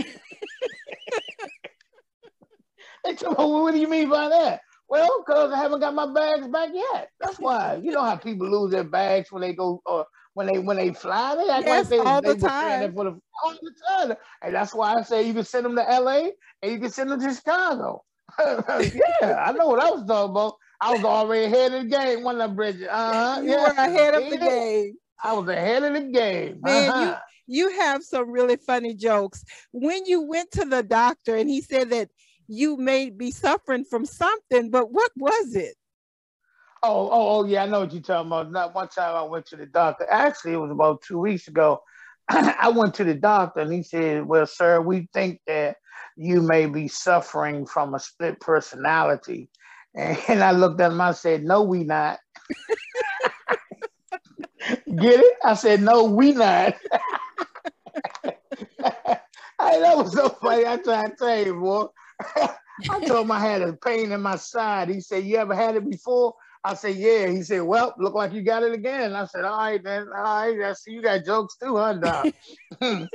they 3.05 3.15
told 3.15 3.39
me, 3.39 3.63
What 3.63 3.73
do 3.73 3.79
you 3.79 3.89
mean 3.89 4.09
by 4.11 4.29
that? 4.29 4.61
Well, 4.89 5.25
because 5.25 5.53
I 5.53 5.57
haven't 5.57 5.81
got 5.81 5.95
my 5.95 6.13
bags 6.13 6.47
back 6.47 6.71
yet. 6.73 7.11
That's 7.21 7.39
why. 7.39 7.81
You 7.83 7.91
know 7.91 8.03
how 8.03 8.17
people 8.17 8.49
lose 8.49 8.71
their 8.71 8.85
bags 8.85 9.33
when 9.33 9.43
they 9.43 9.53
go 9.53 9.83
or 9.85 10.01
uh, 10.01 10.05
when 10.35 10.47
they 10.47 10.59
when 10.59 10.77
they 10.77 10.93
fly. 10.93 11.35
They 11.35 11.51
act 11.51 11.67
yes, 11.67 11.67
like 11.67 11.89
they, 11.89 11.99
all 11.99 12.23
they 12.23 12.35
the 12.35 12.49
time. 12.49 12.95
For 12.95 13.05
the, 13.05 13.21
all 13.45 13.55
the 13.61 13.73
time. 13.89 14.17
And 14.43 14.55
that's 14.55 14.75
why 14.75 14.95
I 14.95 15.03
say 15.03 15.27
you 15.27 15.35
can 15.35 15.45
send 15.45 15.65
them 15.65 15.77
to 15.77 15.83
LA 15.83 16.29
and 16.63 16.73
you 16.73 16.79
can 16.79 16.91
send 16.91 17.11
them 17.11 17.21
to 17.21 17.35
Chicago. 17.35 18.05
yeah, 18.39 19.45
I 19.45 19.53
know 19.53 19.67
what 19.67 19.83
I 19.83 19.91
was 19.91 20.05
talking 20.07 20.31
about. 20.31 20.55
I 20.81 20.93
was 20.93 21.05
already 21.05 21.47
ahead 21.47 21.73
of 21.73 21.85
the 21.85 21.89
game, 21.89 22.23
one 22.23 22.41
of 22.41 22.51
I, 22.51 22.55
Bridget? 22.55 22.89
Uh-huh. 22.91 23.41
You 23.43 23.51
yeah. 23.51 23.63
were 23.63 23.75
ahead 23.79 24.15
of 24.15 24.31
the 24.31 24.37
game. 24.37 24.95
I 25.25 25.33
was 25.33 25.49
ahead 25.49 25.83
of 25.83 25.95
the 25.95 26.13
game. 26.13 26.61
Man, 26.61 26.91
uh-huh. 26.91 27.01
you 27.01 27.15
you 27.49 27.71
have 27.81 28.03
some 28.03 28.31
really 28.31 28.57
funny 28.57 28.95
jokes. 28.95 29.45
When 29.73 30.05
you 30.05 30.23
went 30.23 30.51
to 30.53 30.65
the 30.65 30.83
doctor 30.83 31.37
and 31.37 31.49
he 31.49 31.61
said 31.61 31.91
that 31.91 32.11
you 32.49 32.77
may 32.77 33.11
be 33.11 33.31
suffering 33.31 33.85
from 33.85 34.07
something, 34.07 34.71
but 34.71 34.93
what 34.93 35.11
was 35.17 35.55
it? 35.55 35.75
Oh, 36.83 37.09
oh, 37.11 37.39
oh, 37.39 37.45
yeah, 37.45 37.65
I 37.65 37.67
know 37.67 37.81
what 37.81 37.93
you're 37.93 38.03
talking 38.03 38.29
about. 38.29 38.53
Not 38.53 38.75
one 38.75 38.89
time 38.89 39.17
I 39.17 39.23
went 39.23 39.47
to 39.47 39.57
the 39.57 39.67
doctor. 39.67 40.07
Actually, 40.11 40.53
it 40.53 40.59
was 40.59 40.71
about 40.71 41.03
two 41.03 41.19
weeks 41.19 41.49
ago. 41.49 41.83
I 42.29 42.69
went 42.69 42.95
to 42.95 43.05
the 43.05 43.15
doctor 43.15 43.61
and 43.61 43.73
he 43.73 43.83
said, 43.83 44.27
Well, 44.27 44.47
sir, 44.47 44.81
we 44.81 45.09
think 45.13 45.41
that 45.47 45.77
you 46.17 46.43
may 46.43 46.67
be 46.67 46.89
suffering 46.89 47.67
from 47.67 47.95
a 47.95 48.01
split 48.01 48.41
personality. 48.41 49.49
And 50.29 50.45
I 50.45 50.51
looked 50.51 50.79
at 50.83 50.93
him, 50.93 51.01
I 51.01 51.13
said, 51.13 51.43
No, 51.43 51.63
we 51.63 51.83
not. 51.83 52.19
Get 54.69 55.21
it? 55.21 55.35
I 55.43 55.55
said, 55.55 55.81
No, 55.81 56.05
we 56.05 56.33
not. 56.33 56.75
hey, 58.85 59.19
that 59.59 59.97
was 59.97 60.13
so 60.13 60.29
funny. 60.29 60.67
I 60.67 60.77
tried 60.77 61.11
to 61.11 61.17
tell 61.17 61.47
you, 61.47 61.59
boy. 61.59 61.87
I 62.91 63.01
told 63.07 63.27
him 63.27 63.31
I 63.31 63.41
had 63.41 63.63
a 63.63 63.73
pain 63.73 64.13
in 64.13 64.23
my 64.23 64.37
side. 64.37 64.89
He 64.89 65.01
said, 65.01 65.25
You 65.25 65.37
ever 65.37 65.55
had 65.55 65.77
it 65.77 65.89
before? 65.89 66.35
I 66.65 66.75
said, 66.75 66.97
Yeah. 66.97 67.29
He 67.29 67.43
said, 67.43 67.63
Well, 67.63 67.95
look 67.99 68.15
like 68.15 68.33
you 68.33 68.43
got 68.43 68.63
it 68.63 68.73
again. 68.73 69.15
I 69.15 69.27
said, 69.27 69.45
All 69.45 69.59
right, 69.59 69.83
then. 69.83 70.09
All 70.15 70.23
right. 70.23 70.63
I 70.63 70.73
see 70.75 70.93
you 70.93 71.03
got 71.03 71.25
jokes 71.25 71.57
too, 71.57 71.77
huh, 71.77 71.95
Doc? 71.95 72.29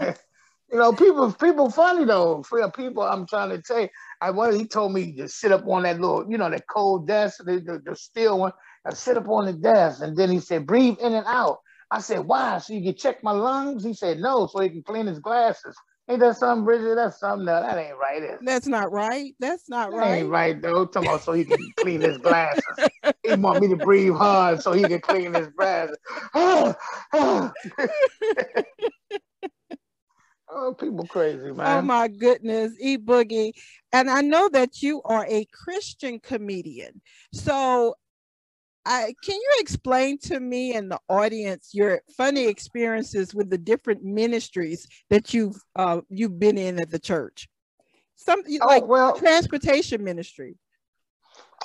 you 0.00 0.78
know, 0.78 0.92
people 0.92 1.32
people 1.32 1.70
funny 1.70 2.04
though. 2.04 2.42
For 2.42 2.70
people, 2.70 3.02
I'm 3.02 3.26
trying 3.26 3.50
to 3.50 3.60
tell 3.62 3.80
you. 3.80 3.88
I 4.20 4.30
well, 4.30 4.52
he 4.52 4.66
told 4.66 4.92
me 4.92 5.14
to 5.16 5.28
sit 5.28 5.52
up 5.52 5.66
on 5.66 5.82
that 5.82 6.00
little, 6.00 6.30
you 6.30 6.38
know, 6.38 6.50
that 6.50 6.64
cold 6.68 7.06
desk, 7.06 7.38
the, 7.44 7.60
the, 7.60 7.82
the 7.84 7.96
steel 7.96 8.38
one. 8.38 8.52
I 8.84 8.94
sit 8.94 9.16
up 9.16 9.28
on 9.28 9.46
the 9.46 9.52
desk, 9.52 10.02
and 10.02 10.16
then 10.16 10.30
he 10.30 10.40
said, 10.40 10.66
breathe 10.66 10.98
in 10.98 11.12
and 11.12 11.26
out. 11.26 11.58
I 11.90 12.00
said, 12.00 12.20
why? 12.20 12.58
So 12.58 12.72
you 12.72 12.82
can 12.82 12.96
check 12.96 13.22
my 13.22 13.32
lungs? 13.32 13.84
He 13.84 13.94
said, 13.94 14.18
no, 14.18 14.46
so 14.46 14.60
he 14.60 14.70
can 14.70 14.82
clean 14.82 15.06
his 15.06 15.20
glasses. 15.20 15.76
Ain't 16.08 16.20
that 16.20 16.36
something, 16.36 16.64
Bridget? 16.64 16.96
That's 16.96 17.20
something. 17.20 17.46
No, 17.46 17.60
that 17.60 17.78
ain't 17.78 17.96
right. 17.96 18.22
Is 18.22 18.40
That's 18.42 18.66
not 18.66 18.90
right. 18.90 19.34
That's 19.38 19.68
not 19.68 19.90
that 19.90 19.96
right. 19.96 20.18
ain't 20.18 20.28
right, 20.28 20.60
though. 20.60 20.84
Talking 20.86 21.08
about 21.08 21.22
so 21.22 21.32
he 21.32 21.44
can 21.44 21.72
clean 21.76 22.00
his 22.00 22.18
glasses. 22.18 22.64
He 23.22 23.34
want 23.34 23.60
me 23.60 23.68
to 23.68 23.76
breathe 23.76 24.14
hard 24.14 24.60
so 24.60 24.72
he 24.72 24.82
can 24.82 25.00
clean 25.00 25.32
his 25.32 25.48
glasses. 25.50 25.96
oh, 26.34 27.52
people 30.78 31.06
crazy, 31.06 31.38
oh, 31.50 31.54
man. 31.54 31.78
Oh 31.78 31.82
my 31.82 32.08
goodness, 32.08 32.72
E 32.80 32.98
Boogie. 32.98 33.52
And 33.92 34.10
I 34.10 34.22
know 34.22 34.48
that 34.48 34.82
you 34.82 35.02
are 35.04 35.24
a 35.28 35.46
Christian 35.52 36.18
comedian. 36.18 37.00
So 37.32 37.94
I 38.84 39.14
can 39.22 39.36
you 39.36 39.50
explain 39.58 40.18
to 40.24 40.40
me 40.40 40.74
and 40.74 40.90
the 40.90 40.98
audience 41.08 41.70
your 41.72 42.02
funny 42.16 42.46
experiences 42.48 43.34
with 43.34 43.48
the 43.50 43.58
different 43.58 44.02
ministries 44.02 44.86
that 45.10 45.32
you've 45.32 45.56
uh, 45.76 46.00
you've 46.08 46.38
been 46.38 46.58
in 46.58 46.80
at 46.80 46.90
the 46.90 46.98
church? 46.98 47.48
Some 48.16 48.42
Oh, 48.60 48.66
like 48.66 48.86
well- 48.86 49.16
transportation 49.16 50.02
ministry. 50.02 50.56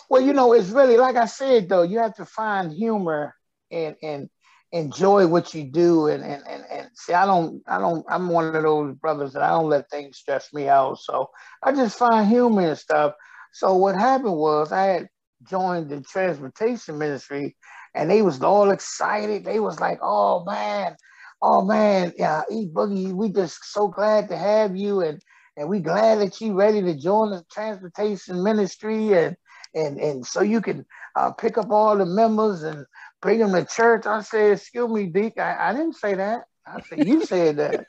Well, 0.10 0.22
you 0.22 0.34
know, 0.34 0.54
it's 0.54 0.70
really 0.70 0.98
like 0.98 1.16
I 1.16 1.26
said 1.26 1.70
though, 1.70 1.82
you 1.84 2.00
have 2.00 2.16
to 2.16 2.26
find 2.26 2.72
humor 2.72 3.34
and 3.72 3.96
and 4.02 4.30
enjoy 4.72 5.26
what 5.28 5.54
you 5.54 5.64
do 5.64 6.08
and 6.08 6.24
and 6.24 6.44
and, 6.48 6.64
and 6.70 6.90
see 6.94 7.14
I 7.14 7.26
don't 7.26 7.64
I 7.68 7.80
don't 7.80 8.06
I'm 8.10 8.30
one 8.30 8.54
of 8.56 8.62
those 8.64 8.96
brothers 8.96 9.34
that 9.34 9.42
I 9.44 9.50
don't 9.50 9.70
let 9.70 9.90
things 9.90 10.18
stress 10.18 10.54
me 10.54 10.68
out. 10.70 11.00
So 11.00 11.30
I 11.64 11.72
just 11.72 11.98
find 11.98 12.28
humor 12.28 12.68
and 12.70 12.78
stuff. 12.78 13.14
So 13.54 13.76
what 13.76 13.96
happened 13.96 14.36
was 14.36 14.72
I 14.72 14.84
had 14.84 15.10
joined 15.44 15.90
the 15.90 16.02
transportation 16.02 16.98
ministry 16.98 17.56
and 17.94 18.10
they 18.10 18.22
was 18.22 18.42
all 18.42 18.72
excited. 18.72 19.44
They 19.44 19.60
was 19.60 19.80
like, 19.80 20.00
oh 20.02 20.44
man, 20.46 20.96
oh 21.42 21.64
man, 21.64 22.14
yeah, 22.18 22.44
E 22.52 22.68
Boogie, 22.68 23.14
we 23.14 23.30
just 23.30 23.64
so 23.66 23.88
glad 23.88 24.30
to 24.30 24.38
have 24.38 24.76
you 24.76 25.02
and 25.02 25.22
and 25.58 25.70
we 25.70 25.80
glad 25.80 26.20
that 26.20 26.40
you 26.40 26.54
ready 26.54 26.82
to 26.84 26.94
join 26.94 27.32
the 27.32 27.44
transportation 27.52 28.44
ministry 28.44 29.14
and 29.14 29.36
and 29.74 30.00
and 30.00 30.26
so 30.26 30.42
you 30.42 30.62
can 30.62 30.86
uh, 31.16 31.32
pick 31.32 31.58
up 31.58 31.72
all 31.72 31.98
the 31.98 32.06
members 32.06 32.64
and 32.64 32.86
bring 33.22 33.40
them 33.40 33.54
to 33.54 33.66
church. 33.66 34.06
I 34.06 34.22
said, 34.22 34.54
excuse 34.54 34.90
me, 34.90 35.08
Deke, 35.08 35.40
I, 35.40 35.70
I 35.70 35.74
didn't 35.74 35.96
say 35.96 36.14
that. 36.16 36.42
I 36.68 36.82
said, 36.82 37.02
you 37.02 37.22
said 37.24 37.58
that. 37.58 37.86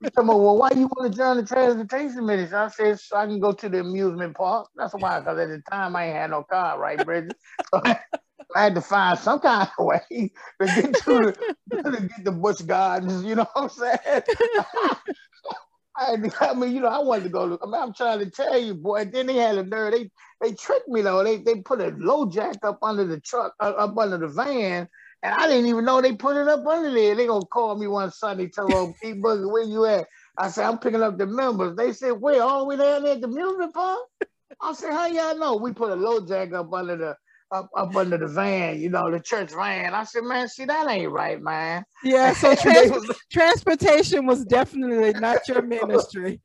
you 0.00 0.10
talking 0.10 0.30
about, 0.30 0.40
well, 0.40 0.58
why 0.58 0.70
you 0.76 0.88
want 0.88 1.12
to 1.12 1.18
join 1.18 1.38
the 1.38 1.44
transportation 1.44 2.26
ministry? 2.26 2.58
I 2.58 2.68
said, 2.68 3.00
so 3.00 3.16
I 3.16 3.26
can 3.26 3.40
go 3.40 3.52
to 3.52 3.68
the 3.68 3.80
amusement 3.80 4.36
park. 4.36 4.68
That's 4.76 4.94
why, 4.94 5.20
because 5.20 5.38
at 5.38 5.48
the 5.50 5.62
time 5.70 5.96
I 5.96 6.06
ain't 6.06 6.16
had 6.16 6.30
no 6.30 6.44
car, 6.44 6.78
right, 6.80 7.04
Bridget? 7.04 7.36
So 7.74 7.80
I, 7.84 8.00
I 8.56 8.64
had 8.64 8.76
to 8.76 8.82
find 8.82 9.18
some 9.18 9.40
kind 9.40 9.68
of 9.78 9.86
way 9.86 10.00
to 10.62 10.68
get 10.68 10.96
to 11.04 11.20
the, 11.20 11.36
to 11.84 12.00
get 12.02 12.24
the 12.24 12.32
Busch 12.32 12.62
Gardens, 12.62 13.24
you 13.24 13.34
know 13.36 13.46
what 13.54 13.64
I'm 13.64 13.68
saying? 13.70 14.22
I, 15.96 16.12
had 16.12 16.24
to- 16.24 16.50
I 16.50 16.54
mean, 16.54 16.74
you 16.74 16.82
know, 16.82 16.88
I 16.88 17.00
wanted 17.00 17.24
to 17.24 17.30
go. 17.30 17.58
I 17.62 17.66
mean, 17.66 17.74
I'm 17.82 17.94
trying 17.94 18.20
to 18.20 18.30
tell 18.30 18.58
you, 18.58 18.74
boy. 18.74 19.02
And 19.02 19.12
Then 19.12 19.28
they 19.28 19.36
had 19.36 19.58
a 19.58 19.64
nerve. 19.64 19.92
They 19.94 20.10
they 20.42 20.54
tricked 20.54 20.88
me 20.88 21.02
though. 21.02 21.24
They 21.24 21.38
they 21.38 21.56
put 21.62 21.80
a 21.82 21.94
low 21.98 22.28
jack 22.30 22.58
up 22.64 22.80
under 22.82 23.06
the 23.06 23.20
truck, 23.20 23.54
uh, 23.60 23.74
up 23.78 23.96
under 23.98 24.18
the 24.18 24.28
van, 24.28 24.88
and 25.22 25.34
I 25.34 25.46
didn't 25.48 25.66
even 25.66 25.84
know 25.84 26.00
they 26.00 26.14
put 26.14 26.36
it 26.36 26.48
up 26.48 26.66
under 26.66 26.92
there. 26.92 27.14
They 27.14 27.26
gonna 27.26 27.46
call 27.46 27.76
me 27.76 27.86
one 27.86 28.10
Sunday, 28.10 28.48
tell 28.48 28.68
them, 28.68 28.94
Pete 29.02 29.22
Boogie, 29.22 29.50
where 29.50 29.64
you 29.64 29.84
at? 29.86 30.06
I 30.38 30.48
said, 30.50 30.66
I'm 30.66 30.78
picking 30.78 31.02
up 31.02 31.18
the 31.18 31.26
members. 31.26 31.76
They 31.76 31.92
said, 31.92 32.12
where? 32.12 32.42
All 32.42 32.60
the 32.60 32.64
way 32.66 32.76
down 32.76 33.02
there 33.02 33.14
at 33.14 33.20
the 33.20 33.28
music 33.28 33.72
park? 33.72 34.00
I 34.60 34.72
said, 34.74 34.92
how 34.92 35.06
y'all 35.06 35.38
know? 35.38 35.56
We 35.56 35.72
put 35.72 35.90
a 35.90 35.96
low 35.96 36.24
jack 36.26 36.52
up 36.52 36.72
under 36.72 36.96
the 36.96 37.16
up, 37.52 37.70
up 37.76 37.94
under 37.94 38.18
the 38.18 38.26
van, 38.26 38.80
you 38.80 38.90
know, 38.90 39.10
the 39.10 39.20
church 39.20 39.52
van. 39.52 39.94
I 39.94 40.04
said, 40.04 40.24
man, 40.24 40.48
see, 40.48 40.64
that 40.64 40.88
ain't 40.90 41.12
right, 41.12 41.40
man. 41.40 41.84
Yeah, 42.02 42.32
so 42.34 42.54
trans- 42.54 43.10
transportation 43.30 44.26
was 44.26 44.44
definitely 44.44 45.12
not 45.20 45.46
your 45.48 45.62
ministry. 45.62 46.40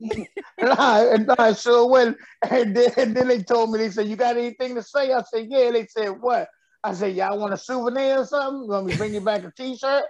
And 0.57 0.69
I, 0.69 1.05
and 1.05 1.31
I 1.39 1.53
sure 1.53 1.89
went. 1.89 2.17
And 2.49 2.75
then, 2.75 2.91
and 2.97 3.15
then 3.15 3.27
they 3.27 3.41
told 3.41 3.71
me, 3.71 3.79
they 3.79 3.89
said, 3.89 4.07
You 4.07 4.15
got 4.15 4.37
anything 4.37 4.75
to 4.75 4.83
say? 4.83 5.11
I 5.11 5.23
said, 5.23 5.47
Yeah. 5.49 5.71
They 5.71 5.87
said, 5.87 6.09
What? 6.19 6.47
I 6.83 6.93
said, 6.93 7.15
Y'all 7.15 7.39
want 7.39 7.53
a 7.53 7.57
souvenir 7.57 8.19
or 8.19 8.25
something? 8.25 8.63
You 8.63 8.69
want 8.69 8.85
me 8.87 8.93
to 8.93 8.97
bring 8.97 9.13
you 9.13 9.21
back 9.21 9.43
a 9.43 9.51
t 9.55 9.77
shirt? 9.77 10.05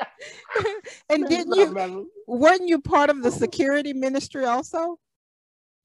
and 1.10 1.28
didn't 1.28 1.54
you 1.54 2.10
weren't 2.26 2.68
you 2.68 2.80
part 2.80 3.10
of 3.10 3.22
the 3.22 3.30
security 3.30 3.92
ministry 3.92 4.44
also? 4.44 4.98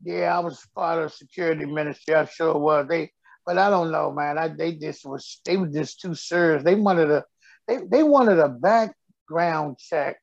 Yeah, 0.04 0.36
I 0.36 0.40
was 0.40 0.66
part 0.76 1.04
of 1.04 1.14
security 1.14 1.66
ministry. 1.66 2.16
I 2.16 2.26
sure 2.26 2.58
was. 2.58 2.88
They, 2.88 3.12
but 3.46 3.58
I 3.58 3.70
don't 3.70 3.92
know, 3.92 4.12
man. 4.12 4.38
I 4.38 4.48
they 4.50 4.74
just 4.74 5.06
was 5.06 5.42
they 5.46 5.58
were 5.58 5.68
just 5.68 6.00
too 6.00 6.16
serious. 6.16 6.64
They 6.64 6.76
wanted 6.76 7.12
a 7.12 7.24
they 7.68 7.80
they 7.90 8.04
wanted 8.04 8.40
a 8.40 8.50
background 8.50 9.78
check 9.78 10.18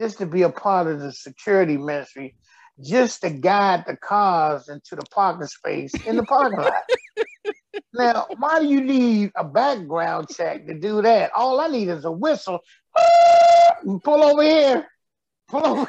just 0.00 0.18
to 0.18 0.26
be 0.26 0.42
a 0.42 0.50
part 0.50 0.86
of 0.86 1.00
the 1.00 1.12
security 1.12 1.76
ministry, 1.76 2.36
just 2.82 3.20
to 3.22 3.30
guide 3.30 3.84
the 3.86 3.96
cars 3.96 4.68
into 4.68 4.96
the 4.96 5.04
parking 5.14 5.46
space 5.46 5.94
in 6.06 6.16
the 6.16 6.24
parking 6.24 6.58
lot. 6.58 6.82
now, 7.92 8.26
why 8.38 8.60
do 8.60 8.66
you 8.66 8.80
need 8.80 9.32
a 9.36 9.44
background 9.44 10.28
check 10.34 10.66
to 10.66 10.74
do 10.74 11.02
that? 11.02 11.30
All 11.34 11.60
I 11.60 11.68
need 11.68 11.88
is 11.88 12.04
a 12.04 12.10
whistle. 12.12 12.60
Pull 14.04 14.22
over 14.22 14.42
here. 14.42 14.86
Pull 15.48 15.66
over. 15.66 15.88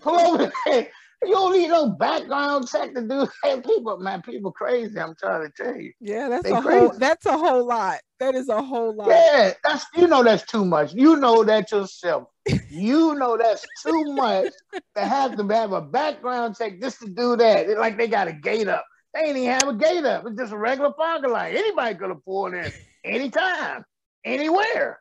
Pull 0.00 0.18
over 0.20 0.52
there. 0.66 0.88
You 1.24 1.30
don't 1.34 1.52
need 1.52 1.68
no 1.68 1.90
background 1.90 2.66
check 2.68 2.94
to 2.94 3.00
do 3.02 3.28
that. 3.44 3.64
People, 3.64 3.96
man, 3.98 4.22
people 4.22 4.50
crazy. 4.50 4.98
I'm 4.98 5.14
trying 5.14 5.46
to 5.48 5.52
tell 5.56 5.76
you. 5.76 5.92
Yeah, 6.00 6.28
that's 6.28 6.42
They 6.42 6.50
a 6.50 6.54
whole 6.60 6.62
crazy. 6.62 6.98
that's 6.98 7.26
a 7.26 7.38
whole 7.38 7.64
lot. 7.64 8.00
That 8.18 8.34
is 8.34 8.48
a 8.48 8.60
whole 8.60 8.92
lot. 8.94 9.08
Yeah, 9.08 9.52
that's 9.62 9.86
you 9.94 10.08
know 10.08 10.24
that's 10.24 10.44
too 10.44 10.64
much. 10.64 10.92
You 10.94 11.16
know 11.16 11.44
that 11.44 11.70
yourself. 11.70 12.24
You 12.68 13.14
know 13.14 13.36
that's 13.36 13.64
too 13.84 14.02
much 14.14 14.52
to 14.96 15.00
have 15.04 15.36
to 15.36 15.46
have 15.54 15.72
a 15.72 15.80
background 15.80 16.56
check 16.56 16.80
just 16.80 16.98
to 17.00 17.08
do 17.08 17.36
that. 17.36 17.68
It's 17.68 17.78
like 17.78 17.96
they 17.98 18.08
got 18.08 18.26
a 18.26 18.32
gate 18.32 18.66
up. 18.66 18.84
They 19.14 19.20
ain't 19.20 19.36
even 19.36 19.50
have 19.50 19.68
a 19.68 19.74
gate 19.74 20.04
up. 20.04 20.24
It's 20.26 20.38
just 20.38 20.52
a 20.52 20.58
regular 20.58 20.92
parking 20.92 21.30
lot. 21.30 21.50
Anybody 21.50 21.94
could 21.96 22.08
have 22.08 22.24
pulled 22.24 22.54
in 22.54 22.72
anytime, 23.04 23.84
anywhere. 24.24 25.00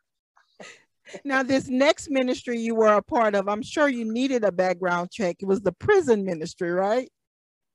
Now, 1.23 1.43
this 1.43 1.67
next 1.67 2.09
ministry 2.09 2.59
you 2.59 2.75
were 2.75 2.93
a 2.93 3.01
part 3.01 3.35
of, 3.35 3.47
I'm 3.47 3.61
sure 3.61 3.87
you 3.87 4.11
needed 4.11 4.43
a 4.43 4.51
background 4.51 5.11
check. 5.11 5.37
It 5.39 5.45
was 5.45 5.61
the 5.61 5.71
prison 5.71 6.25
ministry, 6.25 6.71
right? 6.71 7.09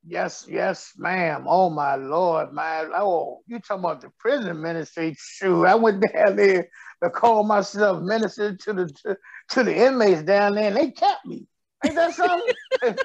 Yes, 0.09 0.47
yes, 0.49 0.93
ma'am. 0.97 1.47
Oh 1.49 1.69
my 1.69 1.97
lord, 1.97 2.52
my 2.52 2.87
Oh, 2.95 3.40
you 3.47 3.59
talking 3.59 3.85
about 3.85 4.00
the 4.00 4.11
prison 4.19 4.61
ministry? 4.62 5.16
Shoot, 5.19 5.64
I 5.64 5.75
went 5.75 6.05
down 6.12 6.37
there 6.37 6.69
to 7.02 7.11
call 7.11 7.43
myself 7.43 8.02
minister 8.02 8.57
to 8.57 8.73
the 8.73 8.87
to, 8.87 9.16
to 9.49 9.64
the 9.64 9.75
inmates 9.75 10.23
down 10.23 10.55
there, 10.55 10.69
and 10.69 10.76
they 10.76 10.93
kept 10.93 11.26
me. 11.26 11.49
Ain't 11.85 11.97
that 11.97 12.14
something? 12.14 12.55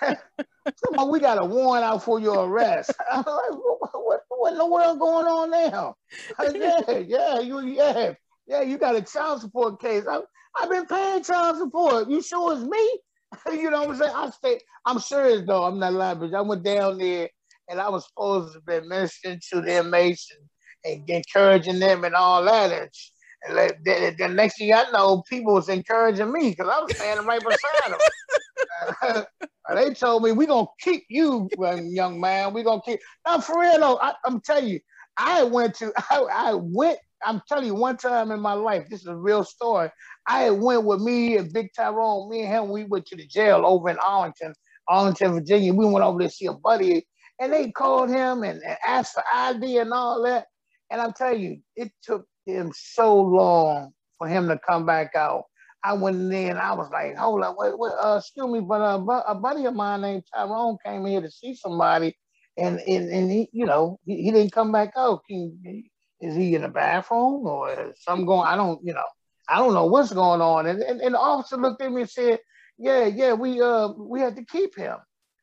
Come 0.64 0.98
on, 0.98 1.10
we 1.10 1.20
got 1.20 1.42
a 1.42 1.44
warrant 1.44 1.84
out 1.84 2.04
for 2.04 2.20
your 2.20 2.46
arrest. 2.46 2.92
I'm 3.12 3.18
like, 3.18 3.50
what, 3.50 3.90
what, 3.94 4.20
what 4.28 4.52
in 4.52 4.58
the 4.58 4.66
world 4.66 4.98
going 4.98 5.26
on 5.26 5.50
now? 5.50 5.96
Said, 6.40 6.56
yeah, 6.60 6.98
yeah, 6.98 7.40
you, 7.40 7.60
yeah, 7.60 8.14
yeah, 8.46 8.62
you 8.62 8.78
got 8.78 8.96
a 8.96 9.02
child 9.02 9.40
support 9.40 9.80
case. 9.80 10.04
I, 10.08 10.20
I've 10.60 10.70
been 10.70 10.86
paying 10.86 11.22
child 11.22 11.58
support. 11.58 12.10
You 12.10 12.22
sure 12.22 12.52
it's 12.54 12.62
me? 12.62 12.98
you 13.62 13.70
know 13.70 13.80
what 13.80 13.90
I'm 13.90 13.96
saying? 13.96 14.12
I 14.14 14.30
stay. 14.30 14.60
I'm 14.84 14.98
serious 14.98 15.42
though. 15.46 15.64
I'm 15.64 15.78
not 15.78 15.94
lying, 15.94 16.18
but 16.18 16.34
I 16.34 16.40
went 16.40 16.62
down 16.62 16.98
there 16.98 17.28
and 17.68 17.80
I 17.80 17.88
was 17.88 18.06
supposed 18.06 18.54
to 18.54 18.60
be 18.60 18.86
ministering 18.86 19.40
to 19.52 19.60
the 19.60 19.78
inmates 19.78 20.28
and, 20.84 21.00
and 21.00 21.10
encouraging 21.10 21.78
them 21.78 22.04
and 22.04 22.14
all 22.14 22.44
that. 22.44 22.70
And, 22.70 22.90
And 23.48 23.56
the, 23.84 24.14
the 24.18 24.28
next 24.28 24.58
thing 24.58 24.72
I 24.72 24.84
know, 24.92 25.22
people 25.28 25.54
was 25.54 25.68
encouraging 25.68 26.32
me 26.32 26.50
because 26.50 26.68
I 26.68 26.80
was 26.80 26.94
standing 26.96 27.26
right 27.26 27.40
beside 27.40 27.92
them. 27.92 29.24
they 29.74 29.94
told 29.94 30.22
me, 30.22 30.32
"We 30.32 30.46
gonna 30.46 30.66
keep 30.80 31.04
you, 31.08 31.48
young 31.58 32.20
man. 32.20 32.52
We 32.52 32.62
gonna 32.62 32.82
keep." 32.84 33.00
Now, 33.26 33.40
for 33.40 33.60
real 33.60 33.78
though, 33.78 33.98
I, 34.00 34.14
am 34.26 34.40
telling 34.40 34.68
you, 34.68 34.80
I 35.16 35.42
went 35.44 35.74
to, 35.76 35.92
I, 36.10 36.26
I 36.32 36.54
went. 36.54 36.98
I'm 37.24 37.40
telling 37.48 37.66
you, 37.66 37.74
one 37.74 37.96
time 37.96 38.32
in 38.32 38.40
my 38.40 38.54
life, 38.54 38.88
this 38.90 39.02
is 39.02 39.06
a 39.06 39.14
real 39.14 39.44
story. 39.44 39.90
I 40.26 40.50
went 40.50 40.84
with 40.84 41.00
me 41.00 41.36
and 41.36 41.52
Big 41.52 41.68
Tyrone. 41.74 42.28
Me 42.28 42.42
and 42.42 42.48
him, 42.48 42.70
we 42.70 42.84
went 42.84 43.06
to 43.06 43.16
the 43.16 43.26
jail 43.26 43.62
over 43.64 43.90
in 43.90 43.98
Arlington, 43.98 44.54
Arlington, 44.88 45.34
Virginia. 45.34 45.72
We 45.72 45.86
went 45.86 46.04
over 46.04 46.18
to 46.20 46.28
see 46.28 46.46
a 46.46 46.52
buddy, 46.52 47.06
and 47.40 47.52
they 47.52 47.70
called 47.70 48.10
him 48.10 48.42
and, 48.42 48.60
and 48.62 48.76
asked 48.84 49.14
for 49.14 49.22
ID 49.32 49.78
and 49.78 49.92
all 49.92 50.22
that. 50.24 50.46
And 50.90 51.00
I'm 51.00 51.12
telling 51.12 51.40
you, 51.40 51.60
it 51.76 51.92
took 52.02 52.26
him 52.46 52.72
so 52.74 53.20
long 53.20 53.92
for 54.18 54.28
him 54.28 54.48
to 54.48 54.58
come 54.58 54.86
back 54.86 55.14
out. 55.14 55.44
I 55.84 55.94
went 55.94 56.32
in 56.32 56.56
I 56.56 56.74
was 56.74 56.90
like, 56.92 57.16
hold 57.16 57.42
up, 57.42 57.56
wait, 57.58 57.76
wait, 57.76 57.92
uh, 58.00 58.16
excuse 58.18 58.46
me, 58.46 58.60
but 58.60 58.80
uh, 58.80 59.22
a 59.26 59.34
buddy 59.34 59.64
of 59.66 59.74
mine 59.74 60.02
named 60.02 60.22
Tyrone 60.32 60.78
came 60.84 61.04
here 61.06 61.20
to 61.20 61.30
see 61.30 61.54
somebody, 61.54 62.16
and 62.56 62.78
and, 62.80 63.10
and 63.10 63.30
he, 63.30 63.48
you 63.52 63.66
know, 63.66 63.98
he, 64.04 64.22
he 64.22 64.30
didn't 64.30 64.52
come 64.52 64.70
back 64.70 64.92
out. 64.96 65.22
He, 65.26 65.90
is 66.20 66.36
he 66.36 66.54
in 66.54 66.62
the 66.62 66.68
bathroom 66.68 67.46
or 67.46 67.92
something 67.98 68.26
going? 68.26 68.46
I 68.46 68.54
don't, 68.54 68.80
you 68.84 68.94
know, 68.94 69.02
I 69.48 69.58
don't 69.58 69.74
know 69.74 69.86
what's 69.86 70.12
going 70.12 70.40
on. 70.40 70.66
And, 70.66 70.80
and 70.82 71.00
and 71.00 71.14
the 71.14 71.18
officer 71.18 71.56
looked 71.56 71.82
at 71.82 71.90
me 71.90 72.02
and 72.02 72.10
said, 72.10 72.38
yeah, 72.78 73.06
yeah, 73.06 73.32
we 73.32 73.60
uh 73.60 73.88
we 73.98 74.20
had 74.20 74.36
to 74.36 74.44
keep 74.44 74.76
him. 74.76 74.96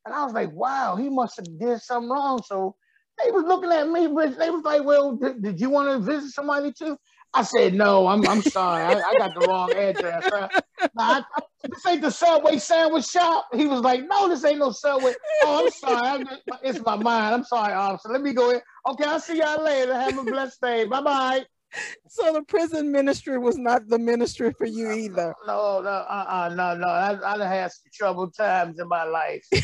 And 0.06 0.16
I 0.16 0.24
was 0.24 0.34
like, 0.34 0.54
wow, 0.54 0.96
he 0.96 1.10
must 1.10 1.36
have 1.36 1.60
did 1.60 1.82
something 1.82 2.10
wrong. 2.10 2.42
So 2.46 2.76
they 3.24 3.32
was 3.32 3.46
looking 3.46 3.72
at 3.72 3.90
me, 3.90 4.08
but 4.08 4.38
they 4.38 4.50
was 4.50 4.64
like, 4.64 4.84
well, 4.84 5.16
did, 5.16 5.42
did 5.42 5.62
you 5.62 5.70
want 5.70 5.90
to 5.90 6.00
visit 6.00 6.32
somebody 6.32 6.72
too? 6.72 6.98
I 7.34 7.44
said, 7.44 7.74
no, 7.74 8.08
I'm, 8.08 8.28
I'm 8.28 8.42
sorry. 8.42 8.84
I, 8.84 9.12
I 9.12 9.16
got 9.16 9.36
the 9.36 9.42
wrong 9.42 9.76
address. 9.76 10.26
I, 10.32 10.50
I, 10.98 11.24
this 11.64 11.86
ain't 11.86 12.02
the 12.02 12.10
Subway 12.10 12.58
sandwich 12.58 13.06
shop. 13.06 13.48
He 13.54 13.68
was 13.68 13.82
like, 13.82 14.08
no, 14.08 14.28
this 14.28 14.44
ain't 14.46 14.60
no 14.60 14.72
Subway. 14.72 15.14
Oh, 15.44 15.66
I'm 15.66 15.72
sorry. 15.72 16.08
I'm 16.08 16.26
just, 16.26 16.42
it's 16.64 16.82
my 16.82 16.96
mind. 16.96 17.36
I'm 17.36 17.44
sorry, 17.44 17.74
officer. 17.74 18.10
Let 18.10 18.22
me 18.22 18.34
go 18.34 18.52
in. 18.52 18.62
Okay, 18.90 19.04
I'll 19.04 19.20
see 19.20 19.38
y'all 19.38 19.64
later. 19.64 19.94
Have 19.94 20.18
a 20.18 20.24
blessed 20.24 20.60
day. 20.62 20.86
Bye-bye. 20.86 21.46
So 22.08 22.34
the 22.34 22.42
prison 22.42 22.92
ministry 22.92 23.38
was 23.38 23.58
not 23.58 23.88
the 23.88 24.00
ministry 24.00 24.52
for 24.58 24.66
you 24.66 24.92
either. 24.92 25.36
No, 25.46 25.82
no, 25.82 25.90
uh-uh, 25.90 26.54
no, 26.56 26.76
no. 26.76 26.88
I, 26.88 27.36
I 27.36 27.48
had 27.48 27.72
some 27.72 27.92
troubled 27.94 28.36
times 28.36 28.80
in 28.80 28.88
my 28.88 29.04
life. 29.04 29.46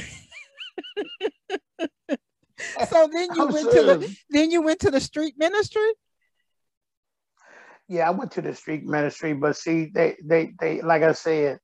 so 2.90 3.10
then 3.12 3.30
you 3.34 3.42
I'm 3.42 3.54
went 3.54 3.72
to 3.72 3.82
the 3.82 4.18
then 4.30 4.52
you 4.52 4.62
went 4.62 4.80
to 4.82 4.92
the 4.92 5.00
street 5.00 5.36
ministry. 5.38 5.92
Yeah, 7.88 8.08
I 8.08 8.12
went 8.12 8.32
to 8.32 8.42
the 8.42 8.56
street 8.56 8.84
ministry, 8.84 9.34
but 9.34 9.56
see, 9.56 9.92
they 9.94 10.16
they 10.24 10.54
they 10.60 10.82
like 10.82 11.04
I 11.04 11.12
said, 11.12 11.60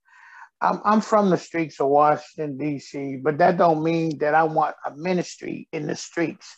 I'm 0.61 0.79
I'm 0.85 1.01
from 1.01 1.29
the 1.29 1.37
streets 1.37 1.79
of 1.79 1.87
Washington 1.87 2.57
D.C., 2.57 3.17
but 3.23 3.39
that 3.39 3.57
don't 3.57 3.83
mean 3.83 4.19
that 4.19 4.35
I 4.35 4.43
want 4.43 4.75
a 4.85 4.95
ministry 4.95 5.67
in 5.71 5.87
the 5.87 5.95
streets 5.95 6.57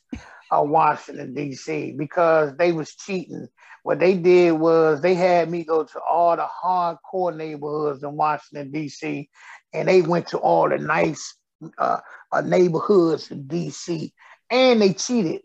of 0.51 0.69
Washington 0.69 1.33
D.C. 1.33 1.95
because 1.97 2.55
they 2.57 2.73
was 2.73 2.95
cheating. 2.95 3.47
What 3.83 3.99
they 3.99 4.15
did 4.15 4.51
was 4.53 5.01
they 5.01 5.15
had 5.15 5.49
me 5.49 5.63
go 5.63 5.83
to 5.83 5.99
all 6.09 6.35
the 6.35 6.47
hardcore 6.63 7.35
neighborhoods 7.35 8.03
in 8.03 8.15
Washington 8.15 8.71
D.C. 8.71 9.29
and 9.73 9.87
they 9.87 10.01
went 10.01 10.27
to 10.27 10.37
all 10.37 10.69
the 10.69 10.77
nice 10.77 11.35
uh, 11.77 11.99
uh, 12.31 12.41
neighborhoods 12.41 13.31
in 13.31 13.45
DC, 13.45 14.11
and 14.53 14.81
they 14.81 14.93
cheated. 14.93 15.41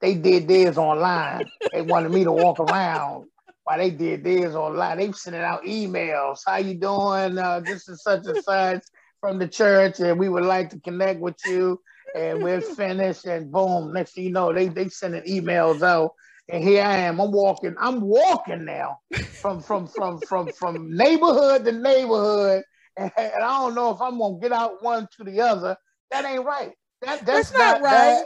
They 0.00 0.14
did 0.14 0.46
theirs 0.46 0.78
online. 0.78 1.50
they 1.72 1.82
wanted 1.82 2.12
me 2.12 2.24
to 2.24 2.32
walk 2.32 2.60
around 2.60 3.26
while 3.64 3.78
they 3.78 3.90
did 3.90 4.24
theirs 4.24 4.54
online. 4.54 4.98
They 4.98 5.08
were 5.08 5.14
sending 5.14 5.42
out 5.42 5.64
emails. 5.64 6.40
How 6.46 6.56
you 6.58 6.74
doing? 6.74 7.38
Uh, 7.38 7.60
this 7.66 7.88
is 7.88 8.02
such 8.02 8.26
and 8.26 8.38
such 8.38 8.82
from 9.20 9.38
the 9.38 9.48
church, 9.48 10.00
and 10.00 10.18
we 10.18 10.28
would 10.28 10.44
like 10.44 10.70
to 10.70 10.80
connect 10.80 11.20
with 11.20 11.36
you. 11.46 11.80
And 12.14 12.42
we're 12.42 12.60
finished, 12.60 13.24
and 13.26 13.50
boom. 13.52 13.92
Next 13.92 14.14
thing 14.14 14.24
you 14.24 14.32
know, 14.32 14.52
they 14.52 14.68
they 14.68 14.88
sending 14.88 15.22
emails 15.22 15.82
out, 15.82 16.12
and 16.48 16.62
here 16.62 16.82
I 16.82 16.98
am. 16.98 17.20
I'm 17.20 17.32
walking. 17.32 17.76
I'm 17.78 18.00
walking 18.00 18.64
now 18.64 18.98
from 19.40 19.62
from 19.62 19.86
from 19.86 20.20
from 20.20 20.50
from 20.50 20.96
neighborhood 20.96 21.64
to 21.64 21.72
neighborhood 21.72 22.64
and, 22.96 23.10
and 23.16 23.32
I 23.42 23.60
don't 23.60 23.74
know 23.74 23.90
if 23.90 24.00
I'm 24.00 24.18
gonna 24.18 24.38
get 24.40 24.52
out 24.52 24.82
one 24.82 25.08
to 25.16 25.24
the 25.24 25.40
other. 25.40 25.76
That 26.10 26.24
ain't 26.24 26.44
right. 26.44 26.72
That, 27.02 27.24
that's, 27.24 27.50
that's 27.50 27.52
not, 27.52 27.80
not, 27.80 27.82
right. 27.82 28.24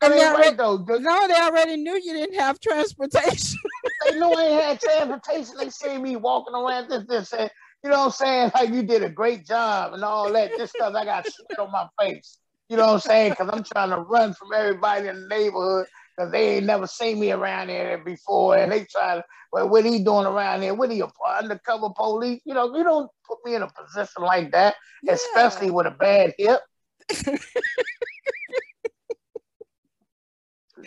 That, 0.00 0.08
that 0.08 0.12
ain't 0.12 0.38
right 0.38 0.56
though. 0.56 0.76
No, 0.76 1.28
they 1.28 1.34
already 1.34 1.76
knew 1.76 1.94
you 1.94 2.12
didn't 2.12 2.38
have 2.38 2.60
transportation. 2.60 3.58
they 4.06 4.18
knew 4.18 4.32
I 4.32 4.44
had 4.44 4.80
transportation. 4.80 5.54
They 5.58 5.70
see 5.70 5.96
me 5.98 6.16
walking 6.16 6.54
around 6.54 6.90
this, 6.90 7.04
this, 7.06 7.32
and 7.32 7.50
you 7.82 7.90
know 7.90 7.98
what 7.98 8.04
I'm 8.06 8.10
saying? 8.10 8.50
Like 8.54 8.70
you 8.70 8.82
did 8.82 9.02
a 9.02 9.08
great 9.08 9.46
job 9.46 9.94
and 9.94 10.04
all 10.04 10.32
that. 10.32 10.56
Just 10.58 10.74
because 10.74 10.94
I 10.94 11.04
got 11.04 11.26
sweat 11.26 11.58
on 11.58 11.72
my 11.72 11.86
face. 12.00 12.38
You 12.68 12.76
know 12.76 12.86
what 12.86 12.94
I'm 12.94 13.00
saying? 13.00 13.30
Because 13.30 13.48
I'm 13.52 13.62
trying 13.62 13.90
to 13.90 14.00
run 14.00 14.34
from 14.34 14.52
everybody 14.52 15.08
in 15.08 15.22
the 15.22 15.28
neighborhood 15.28 15.86
because 16.16 16.32
they 16.32 16.56
ain't 16.56 16.66
never 16.66 16.86
seen 16.86 17.20
me 17.20 17.30
around 17.30 17.68
here 17.68 18.02
before. 18.04 18.56
And 18.56 18.72
they 18.72 18.84
try 18.84 19.16
to, 19.16 19.24
well, 19.52 19.68
what 19.68 19.84
he 19.84 20.02
doing 20.02 20.26
around 20.26 20.62
here? 20.62 20.74
What 20.74 20.90
are 20.90 20.94
you, 20.94 21.08
undercover 21.38 21.90
police? 21.96 22.40
You 22.44 22.54
know, 22.54 22.76
you 22.76 22.82
don't 22.82 23.08
put 23.26 23.38
me 23.44 23.54
in 23.54 23.62
a 23.62 23.68
position 23.68 24.22
like 24.22 24.50
that, 24.52 24.74
yeah. 25.02 25.12
especially 25.12 25.70
with 25.70 25.86
a 25.86 25.92
bad 25.92 26.34
hip. 26.38 26.60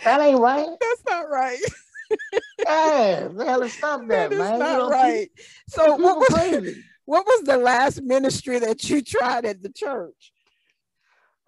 that 0.03 0.21
ain't 0.21 0.39
right. 0.39 0.67
That's 0.79 1.03
not 1.07 1.29
right. 1.29 1.59
yeah, 2.65 3.27
man, 3.33 3.69
stop 3.69 4.01
that, 4.07 4.29
that 4.29 4.37
man. 4.37 4.59
Not 4.59 4.71
you 4.71 4.77
know, 4.77 4.89
right. 4.89 5.29
So 5.67 5.95
what 5.95 6.17
was, 6.17 6.75
what 7.05 7.25
was 7.25 7.43
the 7.43 7.57
last 7.57 8.01
ministry 8.01 8.59
that 8.59 8.89
you 8.89 9.01
tried 9.01 9.45
at 9.45 9.61
the 9.61 9.71
church? 9.71 10.33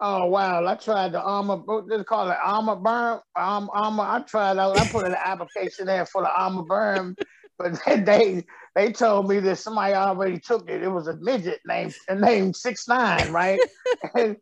Oh 0.04 0.26
wow! 0.26 0.66
I 0.66 0.74
tried 0.74 1.12
the 1.12 1.22
armor. 1.22 1.62
They 1.88 2.02
call 2.02 2.28
it? 2.28 2.36
Armor 2.42 2.74
burn. 2.74 3.20
Um, 3.36 3.70
armor. 3.72 4.02
I 4.02 4.20
tried. 4.26 4.58
I, 4.58 4.68
I 4.68 4.84
put 4.90 5.06
an 5.06 5.14
application 5.14 5.86
there 5.86 6.04
for 6.06 6.22
the 6.22 6.30
armor 6.34 6.64
bearer, 6.64 7.14
but 7.62 7.80
they, 7.86 8.00
they 8.00 8.46
they 8.74 8.92
told 8.92 9.28
me 9.28 9.40
that 9.40 9.56
somebody 9.56 9.94
already 9.94 10.38
took 10.38 10.68
it. 10.68 10.82
It 10.82 10.88
was 10.88 11.08
a 11.08 11.16
midget 11.16 11.60
named 11.66 11.94
named 12.10 12.56
six 12.56 12.88
nine, 12.88 13.30
right? 13.30 13.60
and, 14.14 14.36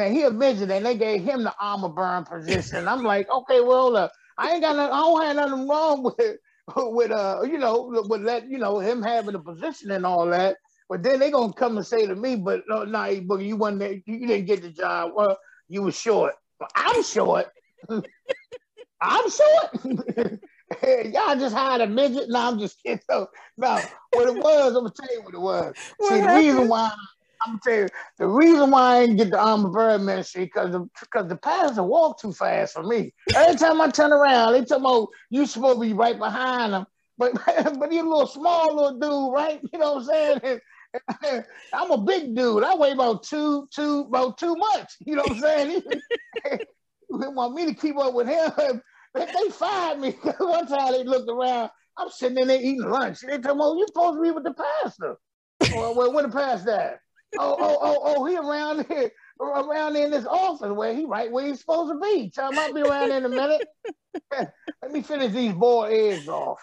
and 0.00 0.14
he 0.14 0.22
a 0.22 0.30
midget, 0.30 0.70
and 0.70 0.84
they 0.84 0.96
gave 0.96 1.22
him 1.22 1.44
the 1.44 1.54
armor 1.60 1.88
bearer 1.88 2.24
position. 2.28 2.88
I'm 2.88 3.04
like, 3.04 3.30
okay, 3.30 3.60
well, 3.60 3.96
uh, 3.96 4.08
I 4.38 4.52
ain't 4.52 4.62
got 4.62 4.76
nothing. 4.76 4.92
I 4.94 4.98
don't 4.98 5.22
have 5.22 5.36
nothing 5.36 5.68
wrong 5.68 6.02
with 6.02 6.36
with 6.76 7.10
uh, 7.10 7.42
you 7.44 7.58
know, 7.58 8.04
with 8.08 8.24
that, 8.24 8.48
you 8.48 8.58
know, 8.58 8.78
him 8.78 9.02
having 9.02 9.34
a 9.34 9.40
position 9.40 9.90
and 9.90 10.06
all 10.06 10.26
that. 10.26 10.56
But 10.88 11.02
then 11.02 11.20
they 11.20 11.30
gonna 11.30 11.52
come 11.52 11.76
and 11.76 11.86
say 11.86 12.06
to 12.06 12.14
me, 12.14 12.36
but 12.36 12.62
no, 12.68 12.84
nah, 12.84 13.14
but 13.26 13.40
you 13.40 13.56
wasn't 13.56 13.80
there, 13.80 13.94
you 14.04 14.26
didn't 14.26 14.46
get 14.46 14.62
the 14.62 14.70
job. 14.70 15.12
Well, 15.14 15.38
you 15.68 15.82
were 15.82 15.92
short. 15.92 16.34
I'm 16.76 17.02
short. 17.02 17.46
I'm 19.00 19.30
short. 19.30 20.40
Y'all 21.12 21.36
just 21.36 21.54
hired 21.54 21.80
a 21.80 21.86
midget. 21.86 22.28
No, 22.28 22.40
I'm 22.40 22.58
just 22.58 22.82
kidding. 22.82 23.00
No, 23.10 23.26
no, 23.56 23.84
what 24.12 24.28
it 24.28 24.34
was, 24.34 24.68
I'm 24.68 24.84
gonna 24.84 24.92
tell 24.94 25.14
you 25.14 25.22
what 25.22 25.34
it 25.34 25.40
was. 25.40 25.74
What 25.98 26.08
See, 26.08 26.20
happened? 26.20 26.36
the 26.36 26.40
reason 26.40 26.68
why 26.68 26.92
I'm 27.44 27.52
gonna 27.52 27.60
tell 27.64 27.74
you 27.84 27.88
the 28.18 28.26
reason 28.26 28.70
why 28.70 28.96
I 28.96 29.00
didn't 29.00 29.16
get 29.16 29.30
the 29.30 29.38
armor 29.38 29.70
bearer 29.70 29.98
ministry 29.98 30.44
because 30.44 30.76
because 31.00 31.28
the 31.28 31.36
pastor 31.36 31.82
walk 31.82 32.20
too 32.20 32.32
fast 32.32 32.74
for 32.74 32.82
me. 32.82 33.12
Every 33.34 33.56
time 33.56 33.80
I 33.80 33.88
turn 33.88 34.12
around, 34.12 34.52
they 34.52 34.64
tell 34.64 34.80
me, 34.80 35.06
you 35.30 35.46
supposed 35.46 35.80
to 35.80 35.86
be 35.86 35.92
right 35.92 36.18
behind 36.18 36.72
him, 36.72 36.86
But 37.18 37.34
but 37.78 37.92
he's 37.92 38.02
a 38.02 38.04
little 38.04 38.26
small 38.26 38.74
little 38.74 38.98
dude, 38.98 39.34
right? 39.34 39.60
You 39.72 39.78
know 39.78 39.94
what 39.94 40.14
I'm 40.14 40.40
saying? 40.40 40.60
I'm 41.72 41.90
a 41.90 41.98
big 41.98 42.34
dude. 42.36 42.64
I 42.64 42.74
weigh 42.74 42.92
about 42.92 43.22
two, 43.22 43.66
two, 43.74 44.00
about 44.00 44.38
two 44.38 44.54
much. 44.54 44.92
You 45.00 45.16
know 45.16 45.22
what 45.24 45.36
I'm 45.36 45.40
saying? 45.40 45.82
they 46.44 47.28
want 47.28 47.54
me 47.54 47.66
to 47.66 47.74
keep 47.74 47.96
up 47.98 48.14
with 48.14 48.28
him. 48.28 48.82
They 49.14 49.50
fired 49.50 50.00
me. 50.00 50.10
One 50.38 50.66
time 50.66 50.92
they 50.92 51.04
looked 51.04 51.30
around. 51.30 51.70
I'm 51.96 52.08
sitting 52.10 52.38
in 52.38 52.48
there 52.48 52.58
eating 52.58 52.88
lunch. 52.88 53.20
They 53.20 53.38
told 53.38 53.58
me, 53.58 53.64
oh, 53.64 53.76
you're 53.76 53.86
supposed 53.86 54.18
to 54.18 54.22
be 54.22 54.30
with 54.30 54.44
the 54.44 54.54
pastor. 54.54 55.16
well, 55.74 55.94
well, 55.94 56.12
when 56.12 56.24
the 56.24 56.34
pastor 56.34 56.70
at? 56.70 56.98
Oh, 57.38 57.56
oh, 57.58 57.78
oh, 57.80 58.00
oh, 58.04 58.24
he 58.26 58.36
around 58.36 58.86
here, 58.88 59.10
around 59.40 59.96
in 59.96 60.10
this 60.10 60.26
office 60.26 60.70
where 60.70 60.94
he 60.94 61.06
right 61.06 61.30
where 61.32 61.46
he's 61.46 61.60
supposed 61.60 61.92
to 61.92 61.98
be. 61.98 62.24
Him 62.24 62.30
I 62.38 62.50
might 62.50 62.74
be 62.74 62.82
around 62.82 63.10
in 63.12 63.24
a 63.24 63.28
minute. 63.28 63.62
Let 64.32 64.92
me 64.92 65.02
finish 65.02 65.32
these 65.32 65.52
boiled 65.52 65.92
eggs 65.92 66.28
off. 66.28 66.60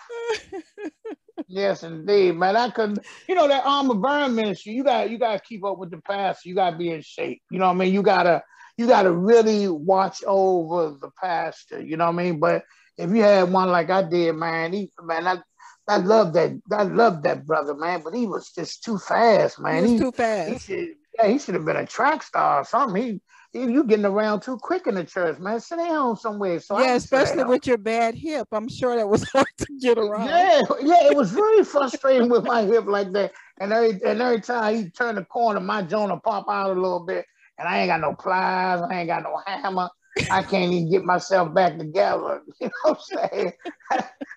Yes, 1.48 1.84
indeed, 1.84 2.34
man. 2.34 2.56
I 2.56 2.70
couldn't, 2.70 3.00
you 3.28 3.34
know, 3.34 3.48
that 3.48 3.66
armor 3.66 3.96
bearer 3.96 4.30
ministry. 4.30 4.74
You 4.74 4.84
got, 4.84 5.10
you 5.10 5.18
got 5.18 5.34
to 5.34 5.40
keep 5.40 5.66
up 5.66 5.80
with 5.80 5.90
the 5.90 5.98
pastor. 5.98 6.48
You 6.48 6.56
got 6.56 6.72
to 6.72 6.78
be 6.78 6.92
in 6.92 7.02
shape. 7.02 7.42
You 7.50 7.58
know 7.58 7.66
what 7.66 7.74
I 7.74 7.78
mean? 7.78 7.94
You 7.94 8.04
gotta, 8.04 8.44
you 8.80 8.88
gotta 8.88 9.12
really 9.12 9.68
watch 9.68 10.24
over 10.26 10.96
the 11.02 11.10
pastor. 11.22 11.82
You 11.82 11.98
know 11.98 12.06
what 12.06 12.14
I 12.14 12.24
mean? 12.24 12.40
But 12.40 12.64
if 12.98 13.10
you 13.10 13.22
had 13.22 13.52
one 13.52 13.70
like 13.70 13.90
I 13.90 14.04
did, 14.04 14.34
man, 14.38 14.72
he, 14.72 14.90
man, 15.04 15.28
I, 15.28 15.40
I 15.86 15.98
love 15.98 16.32
that. 16.32 16.58
I 16.72 16.84
love 16.84 17.22
that 17.24 17.46
brother, 17.46 17.76
man. 17.76 18.00
But 18.06 18.16
he 18.16 18.26
was 18.26 18.52
just 18.52 18.86
too 18.86 18.98
fast, 18.98 19.60
man. 19.60 19.84
He 19.84 19.92
was 19.92 19.92
he, 19.92 19.98
too 19.98 20.12
fast. 20.14 20.50
He 20.50 20.60
should, 20.60 20.96
yeah, 21.18 21.28
he 21.28 21.40
should 21.40 21.56
have 21.56 21.66
been 21.66 21.76
a 21.76 21.86
track 21.86 22.24
star 22.24 22.62
or 22.62 22.64
something. 22.64 23.20
He, 23.52 23.60
you 23.60 23.84
getting 23.84 24.06
around 24.06 24.44
too 24.44 24.56
quick 24.56 24.88
in 24.88 24.96
the 24.96 25.04
church, 25.04 25.40
man. 25.40 25.60
Sit 25.60 25.80
down 25.80 26.16
somewhere. 26.16 26.62
So 26.62 26.80
yeah, 26.80 26.94
especially 26.94 27.44
with 27.44 27.68
your 27.68 27.80
bad 27.80 28.16
hip. 28.16 28.48
I'm 28.54 28.70
sure 28.70 28.96
that 28.96 29.10
was 29.10 29.24
hard 29.34 29.48
to 29.58 29.68
get 29.82 29.98
around. 29.98 30.30
Yeah, 30.30 30.62
yeah, 30.82 31.08
it 31.12 31.18
was 31.18 31.32
very 31.32 31.66
frustrating 31.66 32.30
with 32.30 32.46
my 32.46 32.62
hip 32.62 32.86
like 32.86 33.12
that. 33.12 33.34
And 33.60 33.74
every 33.74 34.02
and 34.06 34.22
every 34.22 34.40
time 34.40 34.76
he 34.76 34.90
turned 34.90 35.18
the 35.18 35.26
corner, 35.26 35.60
my 35.60 35.82
Jonah 35.82 36.18
pop 36.18 36.46
out 36.48 36.78
a 36.78 36.80
little 36.80 37.06
bit, 37.06 37.26
and 37.60 37.68
I 37.68 37.80
ain't 37.80 37.90
got 37.90 38.02
no 38.02 38.14
pliers, 38.14 38.82
I 38.82 39.02
ain't 39.02 39.08
got 39.08 39.24
no 39.24 39.40
hammer. 39.46 39.90
I 40.32 40.44
can't 40.44 40.72
even 40.72 40.90
get 40.90 41.04
myself 41.04 41.54
back 41.54 41.78
together. 41.78 42.42
You 42.62 42.68
know 42.68 42.72
what 42.84 43.02
I'm 43.12 43.30
saying? 43.32 43.54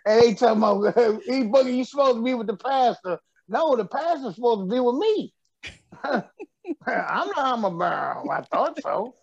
and 0.07 0.23
they 0.23 0.35
talking 0.35 0.59
about, 0.59 1.23
he 1.27 1.45
boogie, 1.45 1.77
you 1.77 1.85
supposed 1.85 2.17
to 2.17 2.23
be 2.23 2.35
with 2.35 2.47
the 2.49 2.57
pastor. 2.57 3.19
No, 3.49 3.77
the 3.77 3.85
pastor's 3.85 4.35
supposed 4.35 4.69
to 4.69 4.75
be 4.75 4.81
with 4.81 4.97
me. 4.97 5.35
I'm 6.05 6.25
not 6.87 7.39
armor 7.39 7.71
bearer. 7.71 8.33
I 8.33 8.43
thought 8.43 8.81
so. 8.81 9.15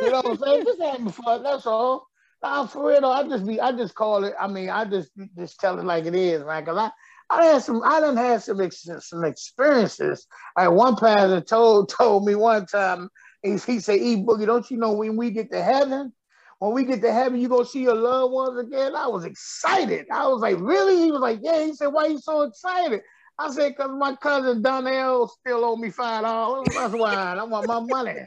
you 0.00 0.10
know 0.10 0.20
what 0.22 0.26
I'm 0.26 0.38
saying? 0.38 0.64
This 0.64 0.78
happened 0.78 1.14
fun. 1.14 1.42
That's 1.42 1.66
all. 1.66 2.06
Nah, 2.42 2.66
for 2.66 2.88
real 2.88 3.00
though, 3.00 3.12
I 3.12 3.22
just 3.28 3.46
be, 3.46 3.60
I 3.60 3.72
just 3.72 3.94
call 3.94 4.24
it. 4.24 4.34
I 4.40 4.48
mean, 4.48 4.68
I 4.68 4.84
just 4.84 5.10
just 5.36 5.60
tell 5.60 5.78
it 5.78 5.84
like 5.84 6.06
it 6.06 6.14
is, 6.14 6.44
man. 6.44 6.64
Cause 6.64 6.76
I, 6.76 6.90
I 7.30 7.44
had 7.44 7.62
some, 7.62 7.82
I 7.84 8.00
done 8.00 8.16
had 8.16 8.42
some 8.42 8.60
some 8.70 9.24
experiences. 9.24 10.26
Like 10.56 10.70
one 10.70 10.96
pastor 10.96 11.40
told 11.40 11.88
told 11.98 12.24
me 12.26 12.34
one 12.34 12.66
time, 12.66 13.08
he, 13.42 13.56
he 13.56 13.80
said, 13.80 13.98
"E 14.00 14.16
Boogie, 14.16 14.46
don't 14.46 14.70
you 14.70 14.76
know 14.76 14.92
when 14.92 15.16
we 15.16 15.30
get 15.30 15.50
to 15.52 15.62
heaven, 15.62 16.12
when 16.58 16.72
we 16.72 16.84
get 16.84 17.02
to 17.02 17.12
heaven, 17.12 17.40
you 17.40 17.48
gonna 17.48 17.64
see 17.64 17.82
your 17.82 17.94
loved 17.94 18.32
ones 18.32 18.58
again?" 18.58 18.94
I 18.94 19.06
was 19.08 19.24
excited. 19.24 20.06
I 20.12 20.26
was 20.28 20.40
like, 20.40 20.58
"Really?" 20.60 20.98
He 20.98 21.10
was 21.10 21.20
like, 21.20 21.40
"Yeah." 21.42 21.64
He 21.64 21.74
said, 21.74 21.88
"Why 21.88 22.06
you 22.06 22.18
so 22.18 22.42
excited?" 22.42 23.02
I 23.38 23.50
said, 23.50 23.76
cause 23.76 23.90
my 23.90 24.14
cousin 24.16 24.62
Donnell 24.62 25.26
still 25.26 25.64
owe 25.64 25.76
me 25.76 25.90
five 25.90 26.22
dollars. 26.22 26.74
That's 26.74 26.94
why 26.94 27.34
I 27.38 27.42
want 27.44 27.66
my 27.66 27.80
money. 27.80 28.26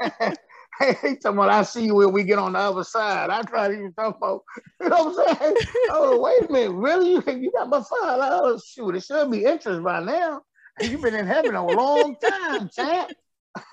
he 0.80 1.16
talking 1.16 1.38
about 1.38 1.50
I 1.50 1.62
see 1.62 1.86
you 1.86 1.94
when 1.94 2.12
we 2.12 2.24
get 2.24 2.38
on 2.38 2.52
the 2.52 2.58
other 2.58 2.84
side. 2.84 3.30
I 3.30 3.42
try 3.42 3.68
to 3.68 3.74
even 3.74 3.92
talk 3.92 4.16
about, 4.16 4.42
you 4.80 4.88
know 4.88 5.04
what 5.04 5.28
I'm 5.28 5.36
saying? 5.36 5.56
oh, 5.90 6.20
wait 6.20 6.48
a 6.48 6.52
minute, 6.52 6.72
really? 6.72 7.10
You, 7.12 7.22
you 7.26 7.52
got 7.52 7.68
my 7.68 7.82
five 7.82 8.18
dollars? 8.18 8.64
Shoot, 8.66 8.96
it 8.96 9.04
should 9.04 9.30
be 9.30 9.44
interest 9.44 9.82
by 9.82 10.00
now. 10.00 10.42
You've 10.80 11.02
been 11.02 11.14
in 11.14 11.26
heaven 11.26 11.54
a 11.54 11.66
long 11.66 12.16
time, 12.16 12.68
champ. 12.74 13.12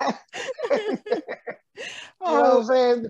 you 0.70 0.98
know 2.20 2.40
what 2.40 2.56
I'm 2.58 2.64
saying? 2.64 3.06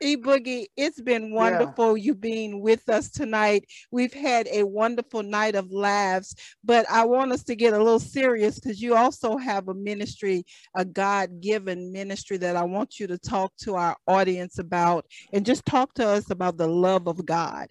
E 0.00 0.16
Boogie, 0.16 0.66
it's 0.76 1.00
been 1.00 1.32
wonderful 1.32 1.96
yeah. 1.96 2.04
you 2.04 2.14
being 2.14 2.60
with 2.60 2.88
us 2.88 3.10
tonight. 3.10 3.64
We've 3.90 4.12
had 4.12 4.48
a 4.50 4.64
wonderful 4.64 5.22
night 5.22 5.54
of 5.54 5.72
laughs, 5.72 6.34
but 6.64 6.84
I 6.90 7.04
want 7.04 7.32
us 7.32 7.44
to 7.44 7.54
get 7.54 7.74
a 7.74 7.78
little 7.78 8.00
serious 8.00 8.58
because 8.58 8.82
you 8.82 8.96
also 8.96 9.36
have 9.36 9.68
a 9.68 9.74
ministry, 9.74 10.44
a 10.76 10.84
God 10.84 11.40
given 11.40 11.92
ministry 11.92 12.36
that 12.38 12.56
I 12.56 12.64
want 12.64 12.98
you 12.98 13.06
to 13.06 13.18
talk 13.18 13.52
to 13.58 13.76
our 13.76 13.96
audience 14.06 14.58
about 14.58 15.06
and 15.32 15.46
just 15.46 15.64
talk 15.64 15.94
to 15.94 16.06
us 16.06 16.30
about 16.30 16.56
the 16.56 16.68
love 16.68 17.06
of 17.06 17.24
God. 17.24 17.68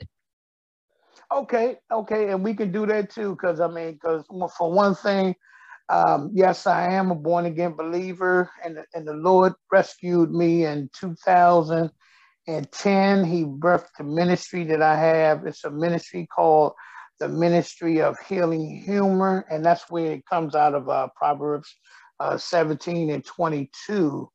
Okay, 1.31 1.77
okay, 1.91 2.29
and 2.29 2.43
we 2.43 2.53
can 2.53 2.71
do 2.71 2.86
that 2.86 3.09
too 3.09 3.31
because 3.31 3.59
I 3.59 3.67
mean, 3.67 3.93
because 3.93 4.23
for 4.57 4.71
one 4.71 4.95
thing, 4.95 5.36
um, 5.89 6.31
yes, 6.33 6.65
I 6.67 6.93
am 6.93 7.12
a 7.12 7.15
born 7.15 7.45
again 7.45 7.73
believer, 7.73 8.49
and, 8.63 8.79
and 8.93 9.07
the 9.07 9.13
Lord 9.13 9.53
rescued 9.71 10.31
me 10.31 10.65
in 10.65 10.89
2000 10.93 11.91
and 12.47 12.69
10, 12.71 13.23
he 13.25 13.45
birthed 13.45 13.89
the 13.97 14.03
ministry 14.03 14.65
that 14.65 14.82
I 14.82 14.97
have. 14.97 15.45
It's 15.45 15.63
a 15.63 15.71
ministry 15.71 16.27
called 16.34 16.73
the 17.19 17.29
Ministry 17.29 18.01
of 18.01 18.19
Healing 18.19 18.82
Humor, 18.86 19.45
and 19.49 19.63
that's 19.63 19.89
where 19.89 20.12
it 20.12 20.25
comes 20.25 20.56
out 20.56 20.73
of 20.73 20.89
uh, 20.89 21.08
Proverbs 21.15 21.73
uh, 22.19 22.38
17 22.38 23.10
and 23.12 23.23
22. 23.23 24.29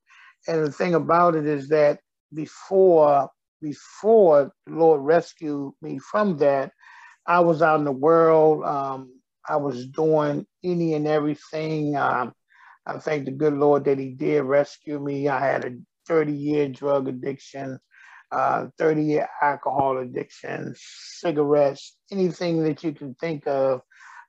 And 0.47 0.67
the 0.67 0.73
thing 0.73 0.95
about 0.95 1.35
it 1.35 1.47
is 1.47 1.69
that 1.69 2.01
before 2.33 3.29
before 3.61 4.53
the 4.67 4.73
Lord 4.73 5.03
rescued 5.03 5.73
me 5.83 5.99
from 5.99 6.37
that, 6.39 6.71
I 7.27 7.41
was 7.41 7.61
out 7.61 7.81
in 7.81 7.85
the 7.85 7.93
world. 7.93 8.65
Um, 8.65 9.21
I 9.47 9.57
was 9.57 9.87
doing 9.89 10.47
any 10.63 10.95
and 10.95 11.07
everything. 11.07 11.97
Um, 11.97 12.33
I 12.87 12.99
thank 12.99 13.25
the 13.25 13.33
good 13.33 13.55
Lord 13.55 13.85
that 13.85 13.99
He 13.99 14.11
did 14.11 14.45
rescue 14.45 14.99
me. 15.01 15.29
I 15.29 15.41
had 15.41 15.65
a 15.65 15.77
30 16.07 16.33
year 16.33 16.69
drug 16.69 17.09
addiction 17.09 17.79
uh, 18.31 18.67
30 18.79 19.03
year 19.03 19.29
alcohol 19.43 19.99
addiction, 19.99 20.75
cigarettes, 20.77 21.97
anything 22.11 22.63
that 22.65 22.85
you 22.85 22.93
can 22.93 23.15
think 23.15 23.47
of. 23.47 23.81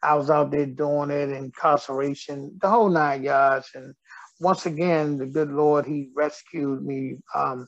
I 0.01 0.15
was 0.15 0.29
out 0.29 0.51
there 0.51 0.65
doing 0.65 1.12
it, 1.12 1.29
incarceration, 1.29 2.57
the 2.62 2.69
whole 2.69 2.89
nine 2.89 3.23
yards. 3.23 3.69
And 3.75 3.93
once 4.39 4.65
again, 4.65 5.17
the 5.17 5.25
good 5.25 5.51
Lord, 5.51 5.85
He 5.85 6.09
rescued 6.15 6.85
me 6.85 7.17
um, 7.35 7.67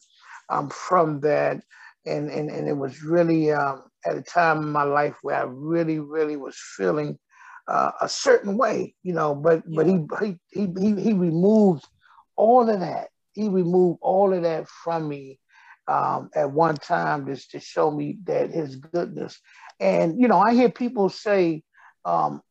um, 0.49 0.69
from 0.69 1.19
that. 1.21 1.61
And, 2.05 2.31
and, 2.31 2.49
and 2.49 2.67
it 2.67 2.77
was 2.77 3.03
really 3.03 3.51
um, 3.51 3.83
at 4.05 4.17
a 4.17 4.21
time 4.21 4.61
in 4.63 4.71
my 4.71 4.83
life 4.83 5.15
where 5.21 5.35
I 5.35 5.43
really, 5.43 5.99
really 5.99 6.37
was 6.37 6.57
feeling 6.77 7.19
uh, 7.67 7.91
a 8.01 8.09
certain 8.09 8.57
way, 8.57 8.95
you 9.03 9.13
know, 9.13 9.35
but 9.35 9.61
but 9.71 9.85
he, 9.85 9.99
he 10.21 10.37
he 10.51 10.95
he 10.99 11.13
removed 11.13 11.87
all 12.35 12.69
of 12.69 12.79
that. 12.79 13.09
He 13.33 13.49
removed 13.49 13.99
all 14.01 14.33
of 14.33 14.43
that 14.43 14.67
from 14.67 15.07
me 15.07 15.39
um, 15.91 16.29
at 16.33 16.49
one 16.49 16.77
time 16.77 17.25
just 17.25 17.51
to 17.51 17.59
show 17.59 17.91
me 17.91 18.17
that 18.23 18.49
his 18.49 18.77
goodness. 18.77 19.37
And, 19.79 20.21
you 20.21 20.29
know, 20.29 20.39
I 20.39 20.53
hear 20.53 20.69
people 20.69 21.09
say, 21.09 21.63
um, 22.05 22.41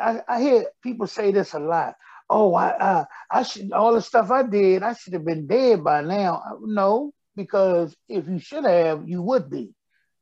I, 0.00 0.22
I, 0.26 0.40
hear 0.40 0.64
people 0.82 1.06
say 1.06 1.30
this 1.30 1.52
a 1.52 1.58
lot. 1.58 1.94
Oh, 2.30 2.54
I, 2.54 2.68
uh, 2.68 3.04
I 3.30 3.42
should, 3.42 3.72
all 3.72 3.92
the 3.92 4.00
stuff 4.00 4.30
I 4.30 4.44
did, 4.44 4.82
I 4.82 4.94
should 4.94 5.12
have 5.12 5.26
been 5.26 5.46
dead 5.46 5.84
by 5.84 6.00
now. 6.00 6.42
No, 6.62 7.12
because 7.36 7.94
if 8.08 8.26
you 8.28 8.38
should 8.38 8.64
have, 8.64 9.06
you 9.06 9.20
would 9.22 9.50
be. 9.50 9.74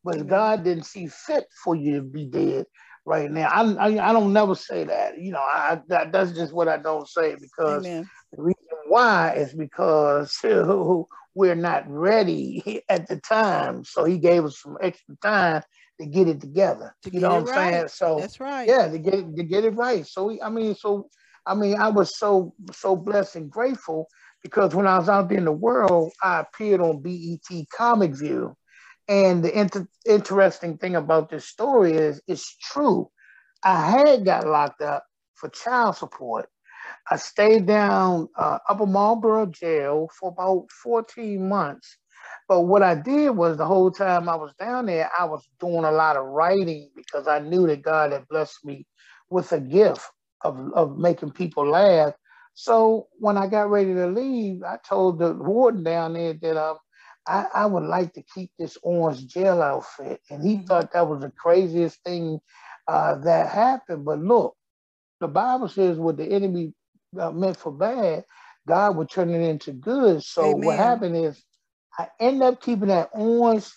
But 0.02 0.26
God 0.26 0.64
didn't 0.64 0.84
see 0.84 1.06
fit 1.06 1.46
for 1.62 1.76
you 1.76 1.96
to 1.96 2.02
be 2.02 2.26
dead 2.26 2.66
right 3.06 3.30
now. 3.30 3.48
I, 3.48 3.62
I, 3.62 4.10
I 4.10 4.12
don't 4.12 4.32
never 4.32 4.54
say 4.54 4.84
that. 4.84 5.18
You 5.18 5.32
know, 5.32 5.38
I, 5.38 5.80
that, 5.88 6.12
that's 6.12 6.32
just 6.32 6.52
what 6.52 6.68
I 6.68 6.76
don't 6.76 7.08
say 7.08 7.36
because 7.40 7.86
Amen. 7.86 8.10
the 8.32 8.42
reason 8.42 8.58
why 8.88 9.34
is 9.34 9.54
because 9.54 10.36
we're 11.34 11.54
not 11.54 11.88
ready 11.88 12.82
at 12.88 13.08
the 13.08 13.16
time. 13.16 13.84
So 13.84 14.04
he 14.04 14.18
gave 14.18 14.44
us 14.44 14.60
some 14.60 14.76
extra 14.80 15.16
time 15.22 15.62
to 16.00 16.06
get 16.06 16.28
it 16.28 16.40
together. 16.40 16.94
To 17.02 17.12
you 17.12 17.20
know 17.20 17.30
what 17.30 17.40
I'm 17.40 17.46
right. 17.46 17.72
saying? 17.72 17.88
So 17.88 18.18
that's 18.18 18.40
right. 18.40 18.68
Yeah, 18.68 18.88
to 18.88 18.98
get 18.98 19.14
it, 19.14 19.36
to 19.36 19.42
get 19.42 19.64
it 19.64 19.76
right. 19.76 20.06
So 20.06 20.26
we, 20.26 20.42
I 20.42 20.48
mean, 20.48 20.74
so 20.74 21.08
I 21.46 21.54
mean, 21.54 21.78
I 21.78 21.88
was 21.88 22.18
so 22.18 22.54
so 22.72 22.96
blessed 22.96 23.36
and 23.36 23.50
grateful 23.50 24.08
because 24.42 24.74
when 24.74 24.86
I 24.86 24.98
was 24.98 25.08
out 25.08 25.28
there 25.28 25.38
in 25.38 25.44
the 25.44 25.52
world, 25.52 26.12
I 26.22 26.40
appeared 26.40 26.80
on 26.80 27.02
BET 27.02 27.66
Comic 27.76 28.14
View. 28.14 28.56
And 29.06 29.44
the 29.44 29.58
inter- 29.58 29.88
interesting 30.06 30.78
thing 30.78 30.96
about 30.96 31.28
this 31.28 31.46
story 31.46 31.92
is 31.92 32.22
it's 32.26 32.56
true. 32.56 33.10
I 33.62 33.90
had 33.90 34.24
got 34.24 34.46
locked 34.46 34.80
up 34.82 35.04
for 35.34 35.50
child 35.50 35.96
support 35.96 36.48
I 37.10 37.16
stayed 37.16 37.66
down 37.66 38.28
uh, 38.36 38.58
Upper 38.68 38.86
Marlboro 38.86 39.46
Jail 39.46 40.08
for 40.18 40.30
about 40.30 40.70
14 40.82 41.48
months. 41.48 41.98
But 42.48 42.62
what 42.62 42.82
I 42.82 42.94
did 42.94 43.30
was 43.30 43.56
the 43.56 43.66
whole 43.66 43.90
time 43.90 44.28
I 44.28 44.36
was 44.36 44.54
down 44.58 44.86
there, 44.86 45.10
I 45.18 45.24
was 45.24 45.46
doing 45.60 45.84
a 45.84 45.92
lot 45.92 46.16
of 46.16 46.26
writing 46.26 46.90
because 46.96 47.28
I 47.28 47.40
knew 47.40 47.66
that 47.66 47.82
God 47.82 48.12
had 48.12 48.28
blessed 48.28 48.64
me 48.64 48.86
with 49.30 49.52
a 49.52 49.60
gift 49.60 50.06
of, 50.42 50.58
of 50.74 50.98
making 50.98 51.32
people 51.32 51.66
laugh. 51.68 52.14
So 52.54 53.08
when 53.18 53.36
I 53.36 53.48
got 53.48 53.70
ready 53.70 53.94
to 53.94 54.06
leave, 54.06 54.62
I 54.62 54.78
told 54.86 55.18
the 55.18 55.34
warden 55.34 55.82
down 55.82 56.14
there 56.14 56.34
that 56.34 56.56
um, 56.56 56.76
I, 57.26 57.46
I 57.54 57.66
would 57.66 57.84
like 57.84 58.12
to 58.14 58.22
keep 58.34 58.50
this 58.58 58.78
orange 58.82 59.26
jail 59.26 59.60
outfit. 59.60 60.20
And 60.30 60.42
he 60.42 60.56
mm-hmm. 60.56 60.66
thought 60.66 60.92
that 60.92 61.08
was 61.08 61.20
the 61.20 61.30
craziest 61.30 62.02
thing 62.04 62.40
uh, 62.86 63.16
that 63.16 63.50
happened. 63.50 64.04
But 64.04 64.20
look, 64.20 64.54
the 65.20 65.28
Bible 65.28 65.68
says 65.68 65.98
what 65.98 66.16
the 66.16 66.26
enemy 66.26 66.74
uh, 67.18 67.32
meant 67.32 67.56
for 67.56 67.72
bad, 67.72 68.24
God 68.68 68.96
would 68.96 69.10
turn 69.10 69.30
it 69.30 69.40
into 69.40 69.72
good. 69.72 70.22
So 70.22 70.50
Amen. 70.50 70.56
what 70.56 70.76
happened 70.78 71.16
is 71.16 71.42
I 71.98 72.08
end 72.20 72.42
up 72.42 72.62
keeping 72.62 72.88
that 72.88 73.10
orange 73.14 73.68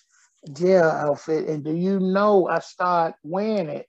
jail 0.54 0.86
outfit, 0.86 1.47
and 1.50 1.63
do 1.63 1.76
you 1.76 2.00
know 2.00 2.47
I 2.50 2.60
start 2.60 3.15
wearing 3.23 3.69
it 3.69 3.88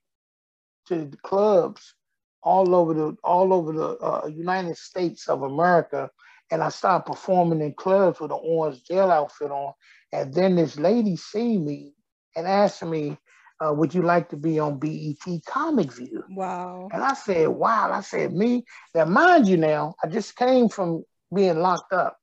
to 0.86 1.04
the 1.06 1.16
clubs 1.18 1.94
all 2.42 2.74
over 2.74 2.94
the 2.94 3.16
all 3.24 3.52
over 3.52 3.72
the 3.72 3.88
uh, 3.98 4.26
United 4.26 4.76
States 4.76 5.28
of 5.28 5.42
America, 5.42 6.10
and 6.50 6.62
I 6.62 6.68
start 6.70 7.06
performing 7.06 7.60
in 7.60 7.74
clubs 7.74 8.20
with 8.20 8.32
an 8.32 8.40
orange 8.42 8.82
jail 8.84 9.10
outfit 9.10 9.50
on. 9.50 9.72
And 10.12 10.34
then 10.34 10.56
this 10.56 10.78
lady 10.78 11.16
see 11.16 11.58
me 11.58 11.94
and 12.36 12.46
asked 12.46 12.82
me, 12.84 13.16
uh, 13.64 13.72
would 13.72 13.94
you 13.94 14.02
like 14.02 14.28
to 14.30 14.36
be 14.36 14.58
on 14.58 14.78
BET 14.78 15.16
Comic 15.46 15.92
View? 15.92 16.24
Wow. 16.30 16.88
And 16.92 17.02
I 17.02 17.14
said, 17.14 17.48
wow. 17.48 17.90
I 17.92 18.00
said, 18.00 18.32
me. 18.32 18.64
Now, 18.94 19.04
mind 19.04 19.48
you, 19.48 19.56
now, 19.56 19.94
I 20.02 20.08
just 20.08 20.36
came 20.36 20.68
from 20.68 21.04
being 21.34 21.58
locked 21.58 21.92
up, 21.92 22.16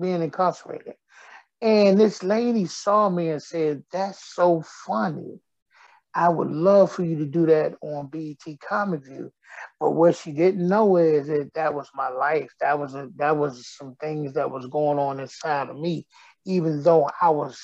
being 0.00 0.22
incarcerated. 0.22 0.94
And 1.60 2.00
this 2.00 2.22
lady 2.22 2.66
saw 2.66 3.10
me 3.10 3.30
and 3.30 3.42
said, 3.42 3.84
that's 3.92 4.34
so 4.34 4.62
funny. 4.86 5.40
I 6.14 6.28
would 6.28 6.50
love 6.50 6.90
for 6.90 7.04
you 7.04 7.18
to 7.18 7.26
do 7.26 7.46
that 7.46 7.74
on 7.82 8.08
BET 8.08 8.58
Comic 8.66 9.04
View. 9.04 9.30
But 9.78 9.90
what 9.90 10.16
she 10.16 10.32
didn't 10.32 10.66
know 10.66 10.96
is 10.96 11.26
that 11.26 11.52
that 11.54 11.74
was 11.74 11.88
my 11.94 12.08
life. 12.08 12.50
That 12.60 12.78
was 12.78 12.94
a, 12.94 13.08
that 13.16 13.36
was 13.36 13.68
some 13.68 13.94
things 14.00 14.32
that 14.34 14.50
was 14.50 14.66
going 14.66 14.98
on 14.98 15.20
inside 15.20 15.68
of 15.68 15.78
me. 15.78 16.06
Even 16.46 16.82
though 16.82 17.10
I 17.20 17.28
was 17.28 17.60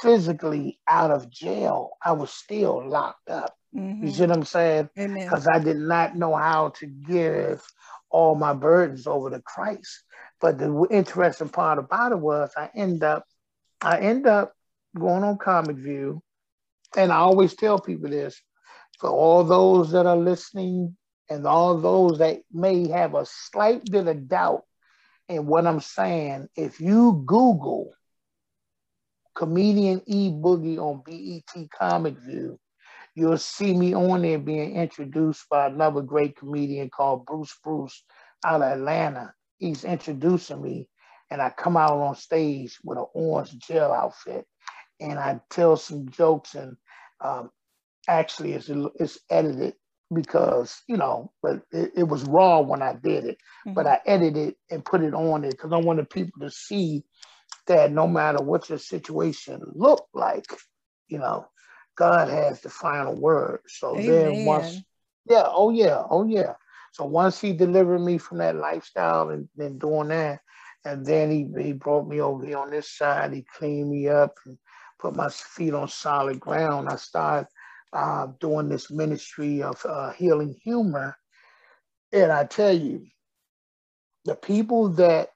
physically 0.00 0.78
out 0.88 1.10
of 1.10 1.30
jail, 1.30 1.90
I 2.04 2.12
was 2.12 2.30
still 2.30 2.86
locked 2.88 3.28
up. 3.28 3.54
Mm-hmm. 3.74 4.06
You 4.06 4.12
see 4.12 4.22
what 4.22 4.32
I'm 4.32 4.44
saying? 4.44 4.90
Because 4.94 5.48
I 5.48 5.58
did 5.58 5.76
not 5.76 6.16
know 6.16 6.34
how 6.34 6.70
to 6.80 6.86
give 6.86 7.62
all 8.10 8.34
my 8.34 8.52
burdens 8.52 9.06
over 9.06 9.30
to 9.30 9.40
Christ. 9.40 10.04
But 10.40 10.58
the 10.58 10.86
interesting 10.90 11.48
part 11.48 11.78
about 11.78 12.12
it 12.12 12.18
was 12.18 12.50
I 12.56 12.70
end 12.74 13.02
up, 13.02 13.24
I 13.80 14.00
end 14.00 14.26
up 14.26 14.52
going 14.98 15.22
on 15.24 15.38
Comic 15.38 15.76
View, 15.76 16.22
and 16.96 17.10
I 17.10 17.16
always 17.16 17.54
tell 17.54 17.78
people 17.78 18.10
this 18.10 18.40
for 18.98 19.08
all 19.10 19.44
those 19.44 19.92
that 19.92 20.06
are 20.06 20.16
listening 20.16 20.96
and 21.30 21.46
all 21.46 21.78
those 21.78 22.18
that 22.18 22.40
may 22.52 22.88
have 22.88 23.14
a 23.14 23.24
slight 23.26 23.84
bit 23.90 24.06
of 24.06 24.28
doubt 24.28 24.64
in 25.28 25.46
what 25.46 25.66
I'm 25.66 25.80
saying, 25.80 26.48
if 26.56 26.80
you 26.80 27.22
Google 27.24 27.92
comedian 29.34 30.02
E 30.06 30.30
Boogie 30.30 30.78
on 30.78 31.02
BET 31.04 31.70
Comic 31.70 32.18
View, 32.18 32.58
you'll 33.14 33.38
see 33.38 33.76
me 33.76 33.94
on 33.94 34.22
there 34.22 34.38
being 34.38 34.76
introduced 34.76 35.48
by 35.50 35.66
another 35.66 36.02
great 36.02 36.36
comedian 36.36 36.90
called 36.90 37.26
Bruce 37.26 37.56
Bruce 37.62 38.04
out 38.44 38.62
of 38.62 38.72
Atlanta. 38.72 39.32
He's 39.58 39.84
introducing 39.84 40.62
me, 40.62 40.88
and 41.30 41.40
I 41.40 41.50
come 41.50 41.76
out 41.76 41.92
on 41.92 42.16
stage 42.16 42.78
with 42.84 42.98
an 42.98 43.06
orange 43.14 43.56
jail 43.58 43.92
outfit, 43.92 44.46
and 45.00 45.18
I 45.18 45.40
tell 45.50 45.76
some 45.76 46.08
jokes, 46.08 46.54
and 46.54 46.76
um, 47.20 47.50
actually 48.08 48.52
it's, 48.52 48.70
it's 48.98 49.18
edited 49.30 49.74
because 50.12 50.82
you 50.88 50.96
know, 50.96 51.32
but 51.42 51.62
it, 51.70 51.92
it, 51.96 52.08
was 52.08 52.24
raw 52.24 52.60
when 52.60 52.82
I 52.82 52.94
did 52.94 53.24
it, 53.24 53.38
mm-hmm. 53.66 53.74
but 53.74 53.86
I 53.86 54.00
edited 54.06 54.54
and 54.70 54.84
put 54.84 55.02
it 55.02 55.14
on 55.14 55.44
it 55.44 55.52
because 55.52 55.72
I 55.72 55.78
wanted 55.78 56.10
people 56.10 56.40
to 56.40 56.50
see 56.50 57.04
that 57.66 57.92
no 57.92 58.06
matter 58.06 58.42
what 58.42 58.68
your 58.68 58.78
situation 58.78 59.60
looked 59.74 60.14
like, 60.14 60.46
you 61.08 61.18
know, 61.18 61.46
God 61.96 62.28
has 62.28 62.60
the 62.60 62.70
final 62.70 63.14
word. 63.14 63.60
So 63.66 63.94
Amen. 63.96 64.06
then 64.06 64.44
once, 64.44 64.82
yeah, 65.28 65.44
oh 65.46 65.70
yeah, 65.70 66.02
oh 66.10 66.24
yeah. 66.24 66.54
So 66.92 67.04
once 67.04 67.40
he 67.40 67.52
delivered 67.52 68.00
me 68.00 68.18
from 68.18 68.38
that 68.38 68.56
lifestyle 68.56 69.30
and 69.30 69.48
then 69.56 69.78
doing 69.78 70.08
that, 70.08 70.40
and 70.84 71.06
then 71.06 71.30
he, 71.30 71.48
he 71.62 71.72
brought 71.72 72.08
me 72.08 72.20
over 72.20 72.44
here 72.44 72.58
on 72.58 72.70
this 72.70 72.90
side, 72.90 73.32
he 73.32 73.46
cleaned 73.56 73.90
me 73.90 74.08
up 74.08 74.36
and 74.46 74.58
put 74.98 75.14
my 75.14 75.28
feet 75.28 75.74
on 75.74 75.88
solid 75.88 76.40
ground. 76.40 76.88
I 76.88 76.96
started 76.96 77.48
uh, 77.92 78.28
doing 78.40 78.68
this 78.68 78.90
ministry 78.90 79.62
of 79.62 79.84
uh, 79.86 80.10
healing 80.10 80.56
humor. 80.62 81.16
And 82.12 82.32
I 82.32 82.44
tell 82.44 82.72
you, 82.72 83.06
the 84.24 84.34
people 84.34 84.90
that 84.90 85.30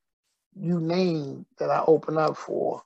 you 0.58 0.80
name 0.80 1.46
that 1.58 1.70
I 1.70 1.84
open 1.86 2.18
up 2.18 2.36
for, 2.36 2.82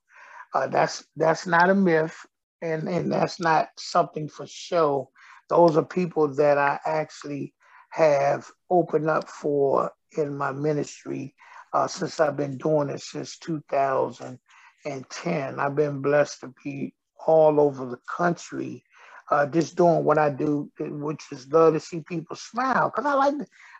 uh, 0.54 0.66
that's 0.66 1.04
that's 1.16 1.46
not 1.46 1.70
a 1.70 1.74
myth 1.74 2.26
and 2.62 2.88
and 2.88 3.12
that's 3.12 3.40
not 3.40 3.68
something 3.78 4.28
for 4.28 4.46
show. 4.46 5.10
Those 5.48 5.76
are 5.76 5.84
people 5.84 6.28
that 6.34 6.58
I 6.58 6.78
actually 6.84 7.54
have 7.90 8.48
opened 8.70 9.10
up 9.10 9.28
for 9.28 9.90
in 10.16 10.36
my 10.36 10.52
ministry 10.52 11.34
uh, 11.72 11.86
since 11.86 12.20
I've 12.20 12.36
been 12.36 12.56
doing 12.56 12.88
it 12.88 13.00
since 13.00 13.38
2010. 13.38 15.60
I've 15.60 15.76
been 15.76 16.00
blessed 16.00 16.40
to 16.40 16.54
be 16.64 16.94
all 17.26 17.60
over 17.60 17.86
the 17.86 17.98
country, 18.16 18.82
uh, 19.30 19.46
just 19.46 19.76
doing 19.76 20.04
what 20.04 20.18
I 20.18 20.30
do, 20.30 20.70
which 20.78 21.22
is 21.30 21.50
love 21.52 21.74
to 21.74 21.80
see 21.80 22.00
people 22.00 22.36
smile. 22.36 22.90
Cause 22.90 23.06
I 23.06 23.14
like, 23.14 23.34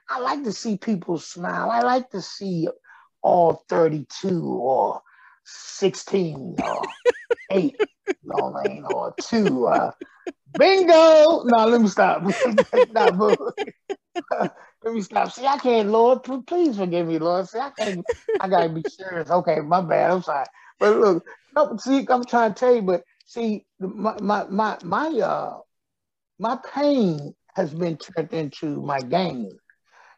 I 0.09 0.21
like 0.21 0.45
to 0.45 0.53
see 0.53 0.77
people 0.77 1.19
smile. 1.19 1.71
I 1.71 1.81
like 1.81 2.11
to 2.11 2.21
see 2.21 2.69
all 3.23 3.65
32 3.69 4.43
or 4.45 5.03
16 5.45 6.57
or 6.59 6.89
eight 7.51 7.77
no 8.23 8.49
lane 8.49 8.85
or 8.85 9.15
two. 9.19 9.67
Uh, 9.67 9.93
bingo! 10.57 11.45
No, 11.45 11.67
let 11.67 11.81
me 11.81 11.89
stop. 11.89 12.23
let 14.85 14.95
me 14.95 15.01
stop. 15.01 15.33
See, 15.33 15.47
I 15.47 15.59
can't, 15.59 15.91
Lord. 15.91 16.23
Please 16.47 16.77
forgive 16.77 17.07
me, 17.07 17.19
Lord. 17.19 17.49
See, 17.49 17.59
I 17.59 17.71
can't. 17.71 18.05
I 18.39 18.49
gotta 18.49 18.69
be 18.69 18.85
serious. 18.85 19.31
Okay, 19.31 19.61
my 19.61 19.81
bad. 19.81 20.11
I'm 20.11 20.23
sorry. 20.23 20.47
But 20.79 20.97
look, 20.97 21.27
no, 21.57 21.77
see, 21.79 22.07
I'm 22.09 22.25
trying 22.25 22.55
to 22.55 22.59
tell 22.59 22.75
you, 22.75 22.83
but 22.83 23.03
see, 23.27 23.65
my 23.79 24.17
my 24.21 24.45
my 24.45 24.79
my 24.83 25.09
uh 25.09 25.59
my 26.39 26.59
pain 26.75 27.35
has 27.55 27.75
been 27.75 27.97
turned 27.99 28.33
into 28.33 28.81
my 28.83 29.01
gain, 29.01 29.51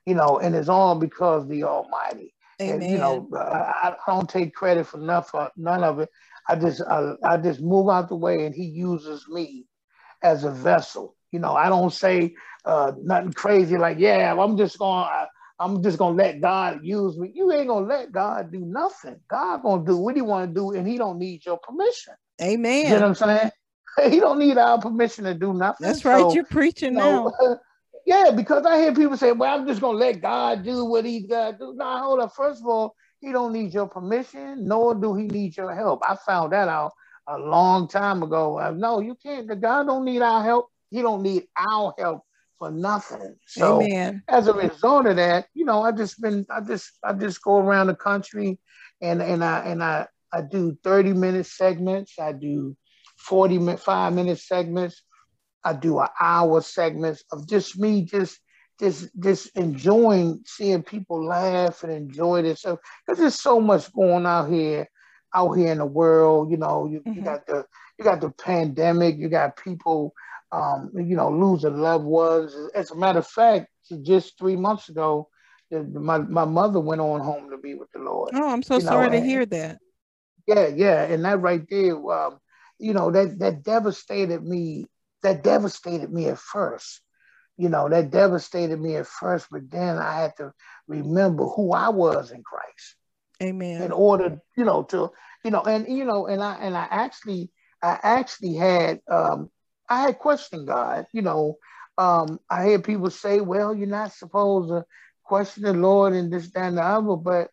you 0.07 0.15
know, 0.15 0.39
and 0.39 0.55
it's 0.55 0.69
all 0.69 0.95
because 0.95 1.49
the 1.49 1.65
Almighty. 1.65 2.35
Amen. 2.63 2.83
And, 2.83 2.93
you 2.93 2.99
know, 2.99 3.29
I, 3.37 3.95
I, 4.07 4.11
don't 4.13 4.29
take 4.29 4.55
credit 4.55 4.87
for 4.87 4.99
none, 4.99 5.23
for 5.23 5.51
none 5.57 5.83
of 5.83 5.99
it. 6.01 6.09
I 6.49 6.57
just 6.57 6.81
I, 6.83 7.15
I 7.25 7.37
just 7.37 7.61
move 7.61 7.89
out 7.89 8.09
the 8.09 8.17
way, 8.17 8.47
and 8.47 8.55
He 8.55 8.65
uses 8.65 9.27
me 9.29 9.67
as 10.23 10.45
a 10.45 10.51
vessel. 10.51 11.17
You 11.31 11.39
know, 11.39 11.55
I 11.55 11.69
don't 11.69 11.93
say 11.93 12.35
uh, 12.65 12.93
nothing 13.03 13.33
crazy 13.33 13.79
like, 13.79 13.99
"Yeah, 13.99 14.35
I'm 14.39 14.57
just 14.57 14.79
going." 14.79 15.07
to 15.07 15.29
I'm 15.63 15.81
just 15.81 15.97
gonna 15.97 16.17
let 16.17 16.41
God 16.41 16.81
use 16.83 17.17
me. 17.17 17.31
You 17.33 17.53
ain't 17.53 17.69
gonna 17.69 17.87
let 17.87 18.11
God 18.11 18.51
do 18.51 18.59
nothing. 18.59 19.21
God 19.29 19.63
gonna 19.63 19.85
do 19.85 19.97
what 19.97 20.17
He 20.17 20.23
want 20.23 20.51
to 20.51 20.55
do, 20.55 20.73
and 20.73 20.87
He 20.87 20.99
don't 20.99 21.19
need 21.19 21.47
your 21.47 21.59
permission. 21.59 22.15
Amen. 22.41 22.85
You 22.85 22.91
know 22.91 23.09
what 23.09 23.23
I'm 23.23 23.39
saying? 23.39 23.51
He 24.11 24.21
don't 24.21 24.39
need 24.39 24.57
our 24.57 24.81
permission 24.81 25.25
to 25.25 25.35
do 25.35 25.53
nothing. 25.53 25.87
That's 25.87 26.03
right. 26.07 26.23
So, 26.23 26.33
You're 26.33 26.45
preaching 26.45 26.95
now. 26.95 27.31
yeah, 28.07 28.31
because 28.35 28.65
I 28.67 28.79
hear 28.79 28.95
people 28.95 29.17
say, 29.17 29.33
"Well, 29.33 29.55
I'm 29.55 29.67
just 29.67 29.81
gonna 29.81 29.99
let 29.99 30.21
God 30.21 30.65
do 30.65 30.85
what 30.85 31.05
He's 31.05 31.27
got 31.27 31.53
to 31.53 31.59
do." 31.59 31.75
Now, 31.77 31.99
hold 31.99 32.21
up. 32.21 32.35
First 32.35 32.61
of 32.61 32.67
all, 32.67 32.95
he 33.21 33.33
don't 33.33 33.53
need 33.53 33.73
your 33.73 33.87
permission, 33.87 34.67
nor 34.67 34.95
do 34.95 35.15
he 35.15 35.25
need 35.25 35.57
your 35.57 35.75
help. 35.75 36.03
I 36.07 36.17
found 36.27 36.53
that 36.53 36.69
out 36.69 36.93
a 37.29 37.39
long 37.39 37.87
time 37.87 38.23
ago. 38.23 38.59
Uh, 38.59 38.73
no, 38.73 39.01
you 39.01 39.15
can't. 39.15 39.47
The 39.47 39.57
God 39.57 39.87
don't 39.87 40.05
need 40.05 40.23
our 40.23 40.43
help. 40.43 40.69
He 40.91 41.03
don't 41.03 41.23
need 41.23 41.45
our 41.57 41.95
help 41.97 42.23
for 42.59 42.71
nothing. 42.71 43.37
So 43.47 43.81
Amen. 43.83 44.23
as 44.29 44.49
a 44.49 44.53
result 44.53 45.07
of 45.07 45.17
that, 45.17 45.47
you 45.55 45.65
know, 45.65 45.83
I 45.83 45.93
just 45.93 46.21
been, 46.21 46.45
I 46.51 46.61
just, 46.61 46.91
I 47.05 47.13
just 47.13 47.43
go 47.43 47.59
around 47.59 47.87
the 47.87 47.95
country, 47.95 48.59
and 49.01 49.23
and 49.23 49.45
I 49.45 49.61
and 49.61 49.83
I 49.83 50.09
I 50.33 50.43
do 50.43 50.77
thirty 50.83 51.13
minute 51.13 51.47
segments. 51.47 52.19
I 52.19 52.33
do 52.33 52.77
45 53.19 54.13
minute 54.15 54.39
segments. 54.39 55.03
I 55.65 55.75
do 55.75 56.01
an 56.01 56.09
hour 56.21 56.61
segments 56.61 57.25
of 57.31 57.49
just 57.49 57.79
me, 57.79 58.03
just 58.03 58.39
just 58.81 59.09
just 59.21 59.57
enjoying 59.57 60.43
seeing 60.45 60.83
people 60.83 61.25
laugh 61.25 61.85
and 61.85 61.93
enjoy 61.93 62.43
this 62.43 62.61
stuff 62.61 62.79
because 63.07 63.19
there's 63.19 63.41
so 63.41 63.61
much 63.61 63.93
going 63.93 64.27
out 64.27 64.51
here 64.51 64.89
out 65.35 65.53
here 65.53 65.71
in 65.71 65.79
the 65.79 65.87
world 65.87 66.51
you 66.51 66.57
know 66.57 66.87
you, 66.87 67.01
mm-hmm. 67.01 67.13
you 67.13 67.23
got 67.23 67.47
the 67.47 67.65
you 67.99 68.05
got 68.05 68.21
the 68.21 68.31
pandemic 68.31 69.17
you 69.19 69.29
got 69.29 69.57
people 69.57 70.13
um, 70.51 70.91
you 70.95 71.17
know 71.17 71.31
losing 71.31 71.79
loved 71.79 72.05
ones. 72.05 72.55
As 72.75 72.91
a 72.91 72.97
matter 72.97 73.21
of 73.21 73.27
fact 73.27 73.69
just 74.03 74.39
three 74.39 74.57
months 74.57 74.89
ago 74.89 75.29
my, 75.71 76.19
my 76.19 76.45
mother 76.45 76.81
went 76.81 77.01
on 77.01 77.21
home 77.21 77.51
to 77.51 77.57
be 77.59 77.75
with 77.75 77.91
the 77.93 77.99
lord 77.99 78.31
oh 78.35 78.49
i'm 78.49 78.63
so 78.63 78.75
you 78.75 78.81
sorry 78.83 79.09
know, 79.09 79.13
to 79.13 79.21
hear 79.21 79.47
that. 79.47 79.79
Yeah 80.47 80.67
yeah 80.69 81.03
and 81.05 81.25
that 81.25 81.41
right 81.41 81.63
there 81.69 81.95
um, 82.11 82.39
you 82.79 82.93
know 82.93 83.11
that 83.11 83.39
that 83.39 83.63
devastated 83.63 84.43
me 84.43 84.87
that 85.23 85.43
devastated 85.43 86.13
me 86.13 86.29
at 86.29 86.39
first 86.39 87.01
you 87.57 87.69
know, 87.69 87.89
that 87.89 88.11
devastated 88.11 88.81
me 88.81 88.97
at 88.97 89.07
first, 89.07 89.47
but 89.51 89.71
then 89.71 89.99
I 89.99 90.21
had 90.21 90.37
to 90.39 90.53
remember 90.89 91.45
who 91.45 91.73
I 91.73 91.91
was 91.91 92.31
in 92.31 92.43
Christ. 92.43 92.97
Amen. 93.43 93.83
In 93.83 93.93
order, 93.93 94.39
you 94.57 94.65
know, 94.65 94.85
to, 94.85 95.11
you 95.45 95.51
know, 95.51 95.63
and 95.63 95.87
you 95.89 96.05
know, 96.05 96.27
and 96.27 96.43
I 96.43 96.55
and 96.57 96.77
I 96.77 96.87
actually 96.91 97.51
I 97.83 97.99
actually 98.03 98.55
had 98.55 99.01
um 99.11 99.51
I 99.89 100.03
had 100.03 100.19
questioned 100.19 100.67
God, 100.67 101.07
you 101.13 101.23
know. 101.23 101.59
Um, 101.99 102.41
I 102.49 102.67
hear 102.67 102.79
people 102.79 103.11
say, 103.11 103.41
well, 103.41 103.75
you're 103.75 103.87
not 103.87 104.13
supposed 104.13 104.71
to 104.71 104.85
question 105.25 105.65
the 105.65 105.75
Lord 105.75 106.15
and 106.15 106.33
this, 106.33 106.51
that, 106.53 106.65
and 106.65 106.79
the 106.79 106.83
other, 106.83 107.17
but 107.17 107.51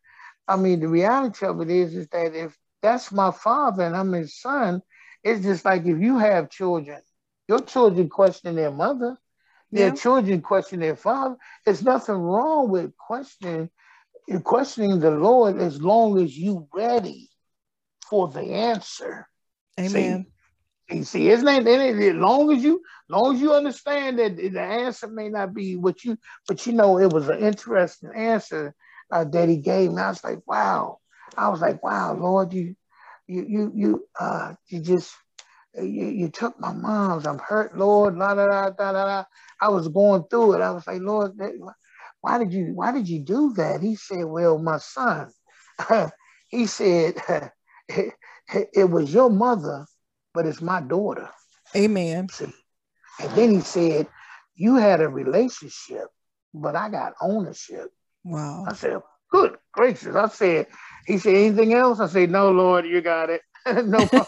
I 0.47 0.55
mean 0.55 0.79
the 0.79 0.87
reality 0.87 1.45
of 1.45 1.59
it 1.61 1.69
is 1.69 1.93
is 1.93 2.07
that 2.09 2.33
if 2.35 2.57
that's 2.81 3.11
my 3.11 3.31
father 3.31 3.83
and 3.83 3.95
I'm 3.95 4.13
his 4.13 4.39
son, 4.39 4.81
it's 5.23 5.43
just 5.43 5.65
like 5.65 5.81
if 5.85 5.99
you 5.99 6.17
have 6.19 6.49
children, 6.49 7.01
your 7.49 7.59
children 7.59 8.07
question 8.07 8.55
their 8.55 8.71
mother 8.71 9.17
their 9.71 9.91
children 9.91 10.41
question 10.41 10.79
their 10.79 10.95
father. 10.95 11.35
There's 11.65 11.83
nothing 11.83 12.15
wrong 12.15 12.69
with 12.69 12.95
questioning 12.97 13.69
questioning 14.43 14.99
the 14.99 15.11
Lord 15.11 15.59
as 15.59 15.81
long 15.81 16.21
as 16.21 16.37
you 16.37 16.67
ready 16.73 17.29
for 18.07 18.27
the 18.27 18.41
answer. 18.41 19.27
Amen. 19.79 20.25
See, 20.89 21.03
see, 21.03 21.29
isn't 21.29 21.45
that 21.45 21.67
as 21.67 22.15
long 22.15 22.51
as 22.51 22.63
you 22.63 22.81
long 23.09 23.35
as 23.35 23.41
you 23.41 23.53
understand 23.53 24.19
that 24.19 24.37
the 24.37 24.61
answer 24.61 25.07
may 25.07 25.29
not 25.29 25.53
be 25.53 25.75
what 25.75 26.03
you, 26.03 26.17
but 26.47 26.65
you 26.65 26.73
know 26.73 26.99
it 26.99 27.11
was 27.11 27.29
an 27.29 27.39
interesting 27.39 28.11
answer 28.15 28.73
uh, 29.11 29.23
that 29.25 29.49
he 29.49 29.57
gave 29.57 29.91
me. 29.91 30.01
I 30.01 30.09
was 30.09 30.23
like, 30.23 30.39
wow. 30.47 30.97
I 31.37 31.49
was 31.49 31.61
like, 31.61 31.83
wow, 31.83 32.15
Lord, 32.15 32.53
you 32.53 32.75
you 33.27 33.45
you 33.47 33.71
you 33.75 34.07
uh 34.19 34.55
you 34.67 34.79
just 34.79 35.13
you, 35.75 36.07
you 36.07 36.29
took 36.29 36.59
my 36.59 36.73
mom's. 36.73 37.25
I'm 37.25 37.39
hurt, 37.39 37.77
Lord. 37.77 38.17
La, 38.17 38.31
la, 38.33 38.45
la, 38.45 38.71
la, 38.79 38.91
la. 38.91 39.25
I 39.61 39.69
was 39.69 39.87
going 39.87 40.23
through 40.29 40.53
it. 40.53 40.61
I 40.61 40.71
was 40.71 40.85
like, 40.87 41.01
Lord, 41.01 41.39
why 42.21 42.37
did 42.37 42.53
you 42.53 42.71
why 42.73 42.91
did 42.91 43.07
you 43.07 43.19
do 43.19 43.53
that? 43.53 43.81
He 43.81 43.95
said, 43.95 44.25
Well, 44.25 44.57
my 44.57 44.77
son, 44.77 45.31
he 46.49 46.65
said, 46.65 47.15
it, 47.87 48.13
it, 48.73 48.89
was 48.89 49.13
your 49.13 49.29
mother, 49.29 49.85
but 50.33 50.45
it's 50.45 50.61
my 50.61 50.81
daughter. 50.81 51.29
Amen. 51.75 52.29
See? 52.29 52.51
And 53.21 53.35
then 53.35 53.51
he 53.51 53.61
said, 53.61 54.07
You 54.55 54.75
had 54.75 55.01
a 55.01 55.07
relationship, 55.07 56.07
but 56.53 56.75
I 56.75 56.89
got 56.89 57.13
ownership. 57.21 57.89
Wow. 58.23 58.65
I 58.67 58.73
said, 58.73 58.99
Good 59.31 59.57
gracious. 59.71 60.15
I 60.15 60.27
said, 60.27 60.67
He 61.05 61.17
said, 61.19 61.35
Anything 61.35 61.73
else? 61.73 61.99
I 61.99 62.07
said, 62.07 62.31
No, 62.31 62.51
Lord, 62.51 62.85
you 62.85 63.01
got 63.01 63.29
it. 63.29 63.41
no, 63.85 64.07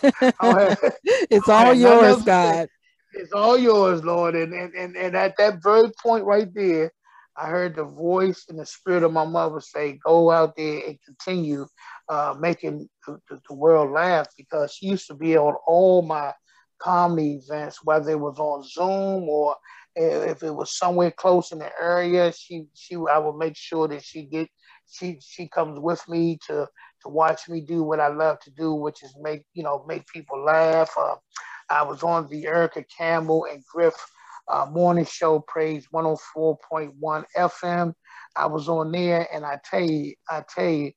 it's 1.30 1.50
all 1.50 1.74
yours, 1.74 2.22
God. 2.24 2.68
It's 3.14 3.34
all 3.34 3.58
yours, 3.58 4.04
Lord. 4.04 4.36
And, 4.36 4.54
and 4.54 4.74
and 4.74 4.96
and 4.96 5.16
at 5.16 5.36
that 5.38 5.62
very 5.64 5.92
point 6.02 6.26
right 6.26 6.54
there, 6.54 6.92
I 7.36 7.48
heard 7.48 7.76
the 7.76 7.84
voice 7.84 8.46
and 8.50 8.60
the 8.60 8.66
spirit 8.66 9.04
of 9.04 9.14
my 9.14 9.26
mother 9.26 9.62
say, 9.62 10.00
"Go 10.04 10.32
out 10.32 10.56
there 10.56 10.82
and 10.88 11.00
continue 11.06 11.66
uh, 12.10 12.36
making 12.40 12.90
the, 13.08 13.20
the, 13.30 13.54
world 13.54 13.92
laugh." 13.92 14.28
Because 14.38 14.74
she 14.74 14.88
used 14.88 15.08
to 15.08 15.14
be 15.14 15.38
on 15.38 15.56
all 15.66 16.02
my 16.02 16.34
comedy 16.80 17.40
events, 17.44 17.80
whether 17.84 18.12
it 18.12 18.20
was 18.20 18.40
on 18.40 18.64
Zoom 18.64 19.30
or 19.30 19.56
if 19.96 20.42
it 20.44 20.52
was 20.52 20.78
somewhere 20.78 21.12
close 21.12 21.52
in 21.52 21.60
the 21.60 21.72
area. 21.82 22.32
She 22.34 22.66
she 22.74 22.96
I 22.96 23.18
would 23.18 23.38
make 23.38 23.56
sure 23.56 23.88
that 23.88 24.04
she 24.04 24.24
get 24.24 24.50
she 24.90 25.20
she 25.22 25.48
comes 25.48 25.80
with 25.80 26.08
me 26.08 26.38
to 26.48 26.68
to 27.04 27.10
watch 27.10 27.50
me 27.50 27.62
do 27.62 27.84
what 27.84 28.00
I 28.00 28.08
love 28.08 28.40
to 28.42 28.52
do, 28.52 28.74
which 28.74 29.04
is 29.04 29.16
make 29.22 29.44
you 29.54 29.64
know 29.64 29.86
make 29.88 30.08
people 30.08 30.44
laugh. 30.44 30.92
Uh, 30.98 31.16
I 31.70 31.84
was 31.84 32.04
on 32.04 32.28
the 32.30 32.46
Erica 32.46 32.84
Campbell 32.98 33.48
and 33.50 33.64
Griff 33.74 33.96
uh, 34.48 34.66
morning 34.66 35.06
show, 35.06 35.40
Praise 35.40 35.88
104.1 35.94 37.24
FM. 37.38 37.94
I 38.36 38.46
was 38.46 38.70
on 38.70 38.92
there, 38.92 39.28
and 39.34 39.46
I 39.46 39.60
tell 39.70 39.82
you, 39.82 40.14
I 40.30 40.44
tell 40.48 40.70
you, 40.70 40.92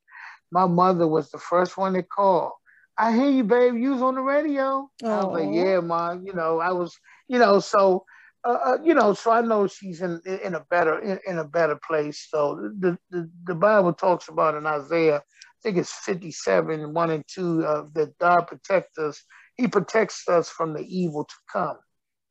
my 0.50 0.66
mother 0.66 1.06
was 1.06 1.30
the 1.30 1.38
first 1.38 1.76
one 1.76 1.94
to 1.94 2.02
call. 2.02 2.58
I 2.96 3.12
hear 3.12 3.30
you, 3.30 3.44
babe. 3.44 3.74
You 3.76 3.92
was 3.92 4.02
on 4.02 4.14
the 4.14 4.20
radio. 4.20 4.88
Aww. 5.02 5.08
I 5.08 5.24
was 5.24 5.40
like, 5.40 5.54
yeah, 5.54 5.80
mom. 5.80 6.24
You 6.24 6.32
know, 6.32 6.60
I 6.60 6.70
was, 6.72 6.96
you 7.26 7.38
know, 7.38 7.58
so, 7.58 8.04
uh, 8.44 8.58
uh, 8.64 8.78
you 8.84 8.94
know, 8.94 9.14
so 9.14 9.32
I 9.32 9.40
know 9.40 9.66
she's 9.66 10.00
in 10.00 10.20
in 10.44 10.54
a 10.54 10.60
better 10.70 10.98
in, 11.00 11.18
in 11.26 11.38
a 11.38 11.44
better 11.44 11.78
place. 11.86 12.28
So 12.30 12.70
the, 12.78 12.96
the 13.10 13.30
the 13.46 13.54
Bible 13.54 13.92
talks 13.92 14.28
about 14.28 14.54
in 14.54 14.66
Isaiah, 14.66 15.22
think 15.64 15.78
it's 15.78 15.92
fifty 15.92 16.30
seven 16.30 16.94
one 16.94 17.10
and 17.10 17.24
two, 17.26 17.64
uh, 17.64 17.84
that 17.94 18.16
God 18.18 18.46
protects 18.46 18.98
us. 18.98 19.22
He 19.56 19.66
protects 19.66 20.28
us 20.28 20.48
from 20.48 20.74
the 20.74 20.82
evil 20.82 21.24
to 21.24 21.34
come. 21.52 21.78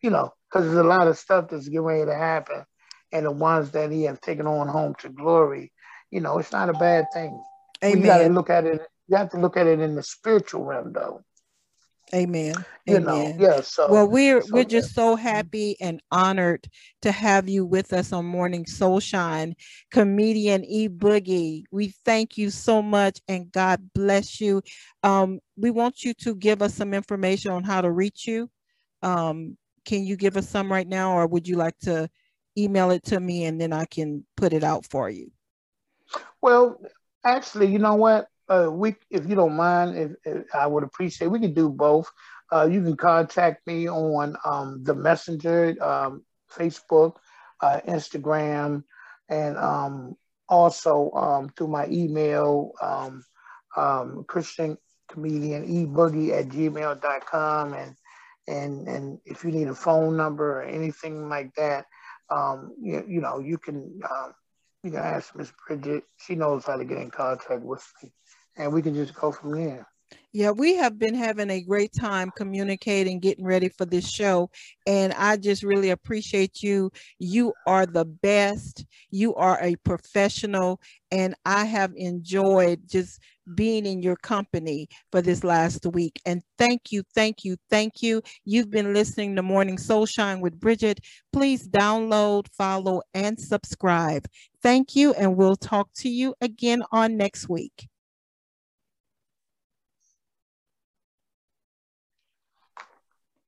You 0.01 0.11
know, 0.11 0.31
because 0.49 0.65
there's 0.65 0.77
a 0.77 0.83
lot 0.83 1.07
of 1.07 1.17
stuff 1.17 1.49
that's 1.49 1.67
getting 1.67 1.81
ready 1.81 2.05
to 2.05 2.15
happen, 2.15 2.63
and 3.11 3.25
the 3.25 3.31
ones 3.31 3.71
that 3.71 3.91
he 3.91 4.03
has 4.03 4.19
taken 4.19 4.47
on 4.47 4.67
home 4.67 4.95
to 4.99 5.09
glory, 5.09 5.71
you 6.11 6.21
know, 6.21 6.37
it's 6.37 6.51
not 6.51 6.69
a 6.69 6.73
bad 6.73 7.07
thing. 7.13 7.41
Amen. 7.83 7.97
You 7.99 8.05
got 8.05 8.17
to 8.19 8.29
look 8.29 8.49
at 8.49 8.65
it. 8.65 8.81
You 9.07 9.17
have 9.17 9.31
to 9.31 9.39
look 9.39 9.57
at 9.57 9.67
it 9.67 9.79
in 9.79 9.95
the 9.95 10.03
spiritual 10.03 10.63
realm, 10.63 10.93
though. 10.93 11.21
Amen. 12.13 12.53
You 12.85 12.97
Amen. 12.97 13.05
know, 13.05 13.35
yeah. 13.39 13.61
So 13.61 13.87
well, 13.89 14.07
we're 14.07 14.41
so, 14.41 14.49
we're 14.53 14.65
just 14.65 14.93
so 14.93 15.15
happy 15.15 15.75
and 15.81 16.01
honored 16.11 16.67
to 17.01 17.11
have 17.11 17.49
you 17.49 17.65
with 17.65 17.91
us 17.93 18.13
on 18.13 18.25
Morning 18.25 18.65
Soul 18.65 18.99
Shine, 18.99 19.55
comedian 19.91 20.63
E 20.65 20.89
Boogie. 20.89 21.63
We 21.71 21.93
thank 22.05 22.37
you 22.37 22.49
so 22.49 22.81
much, 22.81 23.19
and 23.27 23.51
God 23.51 23.89
bless 23.95 24.39
you. 24.39 24.61
Um, 25.01 25.39
we 25.57 25.71
want 25.71 26.03
you 26.03 26.13
to 26.15 26.35
give 26.35 26.61
us 26.61 26.75
some 26.75 26.93
information 26.93 27.51
on 27.51 27.63
how 27.63 27.81
to 27.81 27.89
reach 27.89 28.27
you. 28.27 28.49
Um, 29.01 29.57
can 29.85 30.03
you 30.03 30.15
give 30.15 30.37
us 30.37 30.47
some 30.47 30.71
right 30.71 30.87
now, 30.87 31.13
or 31.13 31.25
would 31.25 31.47
you 31.47 31.55
like 31.55 31.77
to 31.79 32.09
email 32.57 32.91
it 32.91 33.03
to 33.05 33.19
me 33.19 33.45
and 33.45 33.59
then 33.59 33.73
I 33.73 33.85
can 33.85 34.25
put 34.37 34.53
it 34.53 34.63
out 34.63 34.85
for 34.85 35.09
you? 35.09 35.31
Well, 36.41 36.79
actually, 37.25 37.67
you 37.67 37.79
know 37.79 37.95
what? 37.95 38.27
Uh, 38.49 38.69
we, 38.71 38.95
if 39.09 39.27
you 39.27 39.35
don't 39.35 39.55
mind, 39.55 39.97
if, 39.97 40.11
if 40.25 40.55
I 40.55 40.67
would 40.67 40.83
appreciate. 40.83 41.27
We 41.29 41.39
can 41.39 41.53
do 41.53 41.69
both. 41.69 42.11
Uh, 42.51 42.67
you 42.69 42.83
can 42.83 42.97
contact 42.97 43.65
me 43.65 43.89
on 43.89 44.35
um, 44.45 44.83
the 44.83 44.93
Messenger, 44.93 45.75
um, 45.81 46.23
Facebook, 46.51 47.15
uh, 47.61 47.79
Instagram, 47.87 48.83
and 49.29 49.57
um, 49.57 50.15
also 50.49 51.11
um, 51.11 51.49
through 51.49 51.69
my 51.69 51.87
email, 51.87 52.71
um, 52.81 53.23
um, 53.75 54.25
Christian 54.27 54.77
comedian 55.09 55.67
eboogie 55.67 56.31
at 56.37 56.47
gmail.com 56.47 57.73
and 57.73 57.95
and 58.47 58.87
and 58.87 59.19
if 59.25 59.43
you 59.43 59.51
need 59.51 59.67
a 59.67 59.75
phone 59.75 60.17
number 60.17 60.59
or 60.59 60.63
anything 60.63 61.29
like 61.29 61.53
that, 61.55 61.85
you, 62.81 63.03
you 63.07 63.21
know, 63.21 63.39
you 63.39 63.57
can 63.57 64.01
you 64.83 64.91
can 64.91 64.99
ask 64.99 65.35
Miss 65.35 65.51
Bridget. 65.65 66.03
She 66.17 66.35
knows 66.35 66.65
how 66.65 66.75
to 66.75 66.85
get 66.85 66.97
in 66.97 67.09
contact 67.09 67.61
with 67.61 67.85
me, 68.01 68.11
and 68.55 68.71
we 68.73 68.81
can 68.81 68.93
just 68.93 69.13
go 69.13 69.31
from 69.31 69.51
there. 69.51 69.87
Yeah, 70.35 70.49
we 70.49 70.75
have 70.75 70.97
been 70.97 71.13
having 71.13 71.51
a 71.51 71.61
great 71.61 71.91
time 71.93 72.31
communicating, 72.35 73.19
getting 73.19 73.45
ready 73.45 73.69
for 73.69 73.85
this 73.85 74.09
show. 74.09 74.49
And 74.87 75.13
I 75.13 75.37
just 75.37 75.61
really 75.61 75.91
appreciate 75.91 76.63
you. 76.63 76.91
You 77.19 77.53
are 77.67 77.85
the 77.85 78.05
best. 78.05 78.83
You 79.11 79.35
are 79.35 79.59
a 79.61 79.75
professional. 79.77 80.81
And 81.11 81.35
I 81.45 81.65
have 81.65 81.93
enjoyed 81.95 82.81
just 82.87 83.19
being 83.53 83.85
in 83.85 84.01
your 84.01 84.15
company 84.15 84.87
for 85.11 85.21
this 85.21 85.43
last 85.43 85.85
week. 85.93 86.19
And 86.25 86.41
thank 86.57 86.91
you, 86.91 87.03
thank 87.13 87.43
you, 87.45 87.55
thank 87.69 88.01
you. 88.01 88.23
You've 88.43 88.71
been 88.71 88.91
listening 88.91 89.35
to 89.35 89.43
Morning 89.43 89.77
Soul 89.77 90.07
Shine 90.07 90.41
with 90.41 90.59
Bridget. 90.59 90.99
Please 91.31 91.67
download, 91.67 92.47
follow, 92.57 93.03
and 93.13 93.39
subscribe. 93.39 94.25
Thank 94.63 94.95
you. 94.95 95.13
And 95.13 95.37
we'll 95.37 95.57
talk 95.57 95.89
to 95.97 96.09
you 96.09 96.33
again 96.41 96.81
on 96.91 97.17
next 97.17 97.47
week. 97.47 97.87